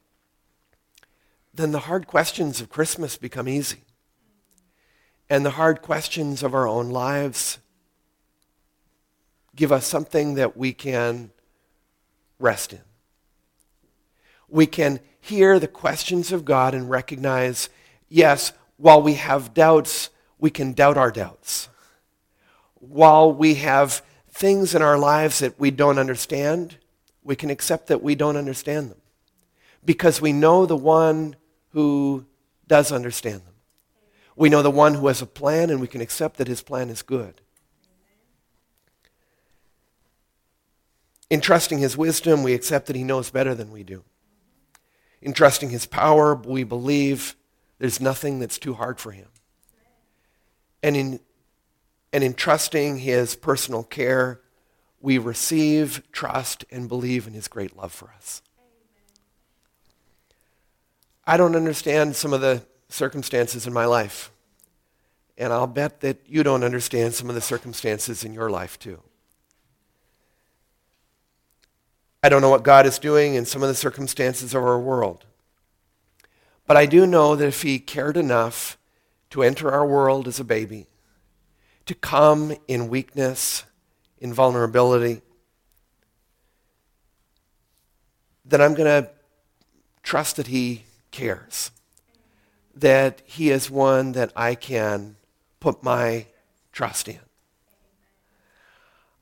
then 1.53 1.71
the 1.71 1.79
hard 1.79 2.07
questions 2.07 2.61
of 2.61 2.69
Christmas 2.69 3.17
become 3.17 3.47
easy. 3.47 3.83
And 5.29 5.45
the 5.45 5.51
hard 5.51 5.81
questions 5.81 6.41
of 6.41 6.55
our 6.55 6.67
own 6.67 6.89
lives 6.89 7.59
give 9.59 9.73
us 9.73 9.85
something 9.85 10.35
that 10.35 10.55
we 10.55 10.71
can 10.71 11.31
rest 12.39 12.71
in. 12.71 12.79
We 14.47 14.65
can 14.65 15.01
hear 15.19 15.59
the 15.59 15.67
questions 15.67 16.31
of 16.31 16.45
God 16.45 16.73
and 16.73 16.89
recognize, 16.89 17.69
yes, 18.07 18.53
while 18.77 19.01
we 19.01 19.15
have 19.15 19.53
doubts, 19.53 20.11
we 20.37 20.49
can 20.49 20.71
doubt 20.71 20.97
our 20.97 21.11
doubts. 21.11 21.67
While 22.75 23.33
we 23.33 23.55
have 23.55 24.01
things 24.31 24.73
in 24.73 24.81
our 24.81 24.97
lives 24.97 25.39
that 25.39 25.59
we 25.59 25.71
don't 25.71 25.99
understand, 25.99 26.77
We 27.29 27.35
can 27.35 27.49
accept 27.49 27.87
that 27.87 28.01
we 28.01 28.15
don't 28.15 28.37
understand 28.37 28.89
them 28.89 29.01
because 29.85 30.21
we 30.21 30.33
know 30.33 30.65
the 30.65 30.75
one 30.75 31.35
who 31.73 32.25
does 32.67 32.91
understand 32.91 33.41
them. 33.41 33.53
We 34.35 34.49
know 34.49 34.63
the 34.63 34.71
one 34.71 34.95
who 34.95 35.07
has 35.07 35.21
a 35.21 35.27
plan, 35.27 35.69
and 35.69 35.81
we 35.81 35.87
can 35.87 36.01
accept 36.01 36.37
that 36.37 36.47
his 36.47 36.63
plan 36.63 36.89
is 36.89 37.01
good. 37.01 37.41
In 41.29 41.41
trusting 41.41 41.77
his 41.77 41.95
wisdom, 41.95 42.43
we 42.43 42.53
accept 42.53 42.87
that 42.87 42.95
he 42.95 43.03
knows 43.03 43.29
better 43.29 43.53
than 43.53 43.71
we 43.71 43.83
do. 43.83 44.03
In 45.21 45.33
trusting 45.33 45.69
his 45.69 45.85
power, 45.85 46.33
we 46.33 46.63
believe 46.63 47.35
there's 47.77 48.01
nothing 48.01 48.39
that's 48.39 48.57
too 48.57 48.73
hard 48.73 48.99
for 48.99 49.11
him. 49.11 49.27
And 50.81 50.95
in, 50.95 51.19
and 52.11 52.23
in 52.23 52.33
trusting 52.33 52.99
his 52.99 53.35
personal 53.35 53.83
care, 53.83 54.41
we 55.01 55.17
receive, 55.17 56.03
trust, 56.11 56.65
and 56.71 56.89
believe 56.89 57.27
in 57.27 57.33
his 57.33 57.47
great 57.47 57.77
love 57.77 57.91
for 57.91 58.11
us. 58.15 58.41
I 61.25 61.37
don't 61.37 61.55
understand 61.55 62.15
some 62.15 62.33
of 62.33 62.41
the 62.41 62.65
circumstances 62.89 63.67
in 63.67 63.73
my 63.73 63.85
life. 63.85 64.31
And 65.37 65.53
I'll 65.53 65.67
bet 65.67 66.01
that 66.01 66.21
you 66.27 66.43
don't 66.43 66.63
understand 66.63 67.13
some 67.13 67.29
of 67.29 67.35
the 67.35 67.41
circumstances 67.41 68.23
in 68.23 68.33
your 68.33 68.49
life 68.49 68.79
too. 68.79 69.01
I 72.21 72.29
don't 72.29 72.41
know 72.41 72.49
what 72.49 72.63
God 72.63 72.85
is 72.85 72.99
doing 72.99 73.35
in 73.35 73.45
some 73.45 73.63
of 73.63 73.69
the 73.69 73.75
circumstances 73.75 74.53
of 74.53 74.63
our 74.63 74.79
world. 74.79 75.25
But 76.67 76.77
I 76.77 76.85
do 76.85 77.07
know 77.07 77.35
that 77.35 77.47
if 77.47 77.61
He 77.61 77.79
cared 77.79 78.17
enough 78.17 78.77
to 79.29 79.41
enter 79.41 79.71
our 79.71 79.85
world 79.85 80.27
as 80.27 80.39
a 80.39 80.43
baby, 80.43 80.87
to 81.85 81.95
come 81.95 82.55
in 82.67 82.89
weakness, 82.89 83.63
in 84.19 84.33
vulnerability, 84.33 85.21
then 88.43 88.61
I'm 88.61 88.73
going 88.73 89.03
to 89.03 89.09
trust 90.03 90.35
that 90.35 90.47
He 90.47 90.83
cares. 91.11 91.71
That 92.75 93.21
He 93.25 93.49
is 93.49 93.71
one 93.71 94.11
that 94.11 94.33
I 94.35 94.55
can 94.55 95.15
put 95.59 95.83
my 95.83 96.25
trust 96.73 97.07
in. 97.07 97.19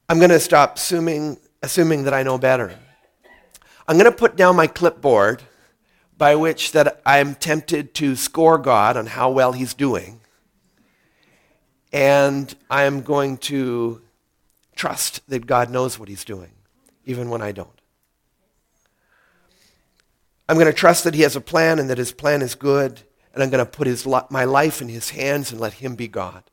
I'm 0.09 0.17
going 0.17 0.31
to 0.31 0.39
stop 0.39 0.77
assuming, 0.77 1.37
assuming 1.61 2.03
that 2.03 2.13
I 2.13 2.23
know 2.23 2.37
better. 2.37 2.77
I'm 3.87 3.97
going 3.97 4.11
to 4.11 4.17
put 4.17 4.35
down 4.35 4.57
my 4.57 4.67
clipboard 4.67 5.43
by 6.17 6.35
which 6.35 6.73
that 6.73 7.01
I'm 7.05 7.35
tempted 7.35 7.93
to 7.95 8.15
score 8.15 8.57
God 8.57 8.97
on 8.97 9.05
how 9.05 9.29
well 9.29 9.53
he's 9.53 9.73
doing. 9.73 10.19
And 11.93 12.53
I'm 12.69 13.01
going 13.01 13.37
to 13.37 14.01
trust 14.75 15.27
that 15.29 15.47
God 15.47 15.69
knows 15.69 15.97
what 15.97 16.09
he's 16.09 16.25
doing, 16.25 16.51
even 17.05 17.29
when 17.29 17.41
I 17.41 17.53
don't. 17.53 17.69
I'm 20.49 20.55
going 20.57 20.67
to 20.67 20.73
trust 20.73 21.05
that 21.05 21.13
he 21.13 21.21
has 21.21 21.35
a 21.35 21.41
plan 21.41 21.79
and 21.79 21.89
that 21.89 21.97
his 21.97 22.11
plan 22.11 22.41
is 22.41 22.55
good, 22.55 23.01
and 23.33 23.41
I'm 23.41 23.49
going 23.49 23.65
to 23.65 23.71
put 23.71 23.87
his, 23.87 24.05
my 24.29 24.43
life 24.43 24.81
in 24.81 24.89
his 24.89 25.11
hands 25.11 25.51
and 25.51 25.61
let 25.61 25.73
him 25.73 25.95
be 25.95 26.07
God. 26.07 26.43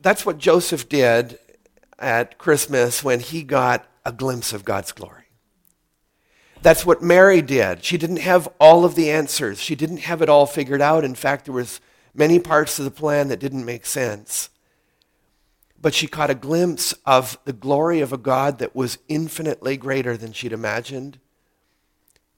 That's 0.00 0.26
what 0.26 0.38
Joseph 0.38 0.88
did 0.88 1.38
at 1.98 2.38
Christmas 2.38 3.04
when 3.04 3.20
he 3.20 3.44
got 3.44 3.86
a 4.04 4.12
glimpse 4.12 4.52
of 4.52 4.64
God's 4.64 4.92
glory. 4.92 5.24
That's 6.62 6.86
what 6.86 7.02
Mary 7.02 7.42
did. 7.42 7.84
She 7.84 7.98
didn't 7.98 8.18
have 8.18 8.48
all 8.60 8.84
of 8.84 8.94
the 8.94 9.10
answers. 9.10 9.60
She 9.60 9.74
didn't 9.74 9.98
have 9.98 10.22
it 10.22 10.28
all 10.28 10.46
figured 10.46 10.80
out. 10.80 11.04
In 11.04 11.14
fact, 11.14 11.46
there 11.46 11.54
was 11.54 11.80
many 12.14 12.38
parts 12.38 12.78
of 12.78 12.84
the 12.84 12.90
plan 12.90 13.28
that 13.28 13.40
didn't 13.40 13.64
make 13.64 13.84
sense. 13.84 14.48
But 15.80 15.94
she 15.94 16.06
caught 16.06 16.30
a 16.30 16.36
glimpse 16.36 16.94
of 17.04 17.36
the 17.44 17.52
glory 17.52 18.00
of 18.00 18.12
a 18.12 18.18
God 18.18 18.60
that 18.60 18.76
was 18.76 18.98
infinitely 19.08 19.76
greater 19.76 20.16
than 20.16 20.32
she'd 20.32 20.52
imagined, 20.52 21.18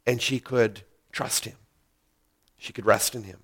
and 0.07 0.23
she 0.23 0.41
could 0.41 0.83
trust 1.13 1.45
him. 1.45 1.57
She 2.57 2.73
could 2.73 2.87
rest 2.87 3.15
in 3.15 3.25
him. 3.25 3.41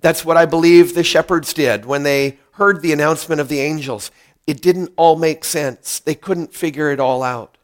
That's 0.00 0.24
what 0.24 0.36
I 0.36 0.46
believe 0.46 0.94
the 0.94 1.02
shepherds 1.02 1.52
did 1.52 1.84
when 1.84 2.04
they 2.04 2.38
heard 2.52 2.80
the 2.80 2.92
announcement 2.92 3.40
of 3.40 3.48
the 3.48 3.58
angels 3.58 4.12
it 4.46 4.60
didn't 4.60 4.92
all 4.96 5.16
make 5.16 5.44
sense. 5.44 6.00
They 6.00 6.14
couldn't 6.14 6.54
figure 6.54 6.90
it 6.90 7.00
all 7.00 7.22
out. 7.22 7.58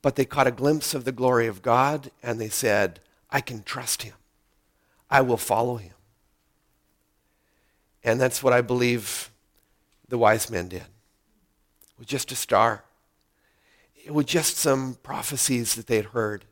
But 0.00 0.16
they 0.16 0.24
caught 0.24 0.48
a 0.48 0.52
glimpse 0.52 0.94
of 0.94 1.04
the 1.04 1.12
glory 1.12 1.46
of 1.46 1.62
God 1.62 2.10
and 2.22 2.40
they 2.40 2.48
said, 2.48 3.00
I 3.30 3.40
can 3.40 3.62
trust 3.62 4.02
him. 4.02 4.14
I 5.08 5.20
will 5.20 5.36
follow 5.36 5.76
him. 5.76 5.92
And 8.02 8.20
that's 8.20 8.42
what 8.42 8.52
I 8.52 8.62
believe 8.62 9.30
the 10.08 10.18
wise 10.18 10.50
men 10.50 10.68
did. 10.68 10.82
With 11.98 12.08
just 12.08 12.32
a 12.32 12.36
star. 12.36 12.82
It 14.04 14.12
was 14.12 14.26
just 14.26 14.56
some 14.56 14.98
prophecies 15.04 15.76
that 15.76 15.86
they'd 15.86 16.06
heard. 16.06 16.46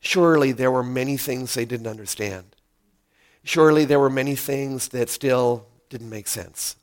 Surely 0.00 0.52
there 0.52 0.70
were 0.70 0.82
many 0.82 1.16
things 1.16 1.54
they 1.54 1.64
didn't 1.64 1.86
understand. 1.86 2.56
Surely 3.42 3.86
there 3.86 3.98
were 3.98 4.10
many 4.10 4.36
things 4.36 4.88
that 4.88 5.08
still 5.08 5.66
didn't 5.88 6.10
make 6.10 6.28
sense 6.28 6.76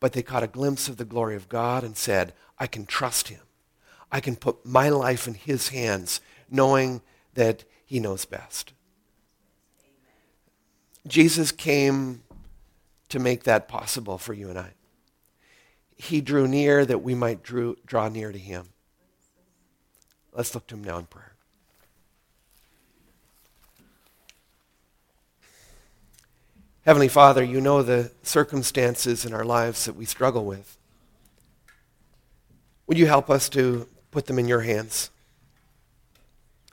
but 0.00 0.12
they 0.12 0.22
caught 0.22 0.42
a 0.42 0.48
glimpse 0.48 0.88
of 0.88 0.96
the 0.96 1.04
glory 1.04 1.36
of 1.36 1.48
God 1.48 1.84
and 1.84 1.96
said, 1.96 2.34
I 2.58 2.66
can 2.66 2.86
trust 2.86 3.28
him. 3.28 3.40
I 4.10 4.20
can 4.20 4.36
put 4.36 4.64
my 4.64 4.88
life 4.88 5.26
in 5.26 5.34
his 5.34 5.68
hands, 5.68 6.20
knowing 6.50 7.02
that 7.34 7.64
he 7.84 8.00
knows 8.00 8.24
best. 8.24 8.72
Jesus 11.06 11.52
came 11.52 12.22
to 13.08 13.18
make 13.18 13.44
that 13.44 13.68
possible 13.68 14.18
for 14.18 14.34
you 14.34 14.48
and 14.48 14.58
I. 14.58 14.72
He 15.96 16.20
drew 16.20 16.46
near 16.46 16.84
that 16.84 17.02
we 17.02 17.14
might 17.14 17.42
drew, 17.42 17.76
draw 17.86 18.08
near 18.08 18.30
to 18.30 18.38
him. 18.38 18.68
Let's 20.32 20.54
look 20.54 20.66
to 20.68 20.76
him 20.76 20.84
now 20.84 20.98
in 20.98 21.06
prayer. 21.06 21.34
Heavenly 26.88 27.08
Father, 27.08 27.44
you 27.44 27.60
know 27.60 27.82
the 27.82 28.12
circumstances 28.22 29.26
in 29.26 29.34
our 29.34 29.44
lives 29.44 29.84
that 29.84 29.94
we 29.94 30.06
struggle 30.06 30.46
with. 30.46 30.78
Would 32.86 32.96
you 32.96 33.04
help 33.04 33.28
us 33.28 33.50
to 33.50 33.86
put 34.10 34.24
them 34.24 34.38
in 34.38 34.48
your 34.48 34.62
hands? 34.62 35.10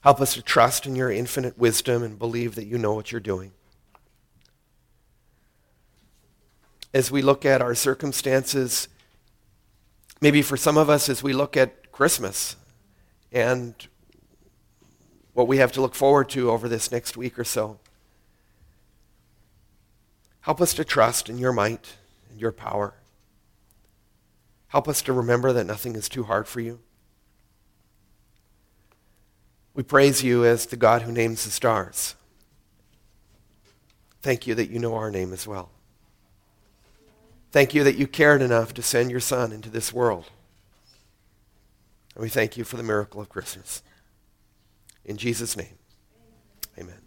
Help 0.03 0.21
us 0.21 0.33
to 0.35 0.41
trust 0.41 0.85
in 0.85 0.95
your 0.95 1.11
infinite 1.11 1.57
wisdom 1.57 2.01
and 2.01 2.17
believe 2.17 2.55
that 2.55 2.63
you 2.63 2.77
know 2.77 2.93
what 2.93 3.11
you're 3.11 3.19
doing. 3.19 3.51
As 6.93 7.11
we 7.11 7.21
look 7.21 7.43
at 7.43 7.61
our 7.61 7.75
circumstances, 7.75 8.87
maybe 10.21 10.41
for 10.41 10.55
some 10.55 10.77
of 10.77 10.89
us, 10.89 11.09
as 11.09 11.23
we 11.23 11.33
look 11.33 11.57
at 11.57 11.91
Christmas 11.91 12.55
and 13.33 13.75
what 15.33 15.49
we 15.49 15.57
have 15.57 15.73
to 15.73 15.81
look 15.81 15.93
forward 15.93 16.29
to 16.29 16.51
over 16.51 16.69
this 16.69 16.89
next 16.89 17.17
week 17.17 17.37
or 17.37 17.43
so. 17.43 17.79
Help 20.45 20.61
us 20.61 20.75
to 20.75 20.85
trust 20.85 21.27
in 21.27 21.39
your 21.39 21.51
might 21.51 21.95
and 22.29 22.39
your 22.39 22.51
power. 22.51 22.93
Help 24.67 24.87
us 24.87 25.01
to 25.01 25.11
remember 25.11 25.51
that 25.51 25.65
nothing 25.65 25.95
is 25.95 26.07
too 26.07 26.25
hard 26.25 26.47
for 26.47 26.59
you. 26.59 26.79
We 29.73 29.81
praise 29.81 30.23
you 30.23 30.45
as 30.45 30.67
the 30.67 30.75
God 30.75 31.01
who 31.01 31.11
names 31.11 31.45
the 31.45 31.49
stars. 31.49 32.13
Thank 34.21 34.45
you 34.45 34.53
that 34.53 34.69
you 34.69 34.77
know 34.77 34.93
our 34.93 35.09
name 35.09 35.33
as 35.33 35.47
well. 35.47 35.71
Thank 37.51 37.73
you 37.73 37.83
that 37.83 37.97
you 37.97 38.05
cared 38.05 38.43
enough 38.43 38.71
to 38.75 38.83
send 38.83 39.09
your 39.09 39.19
Son 39.19 39.51
into 39.51 39.71
this 39.71 39.91
world. 39.91 40.29
And 42.13 42.21
we 42.21 42.29
thank 42.29 42.55
you 42.55 42.63
for 42.63 42.77
the 42.77 42.83
miracle 42.83 43.19
of 43.19 43.29
Christmas. 43.29 43.81
In 45.03 45.17
Jesus' 45.17 45.57
name, 45.57 45.79
amen. 46.77 47.04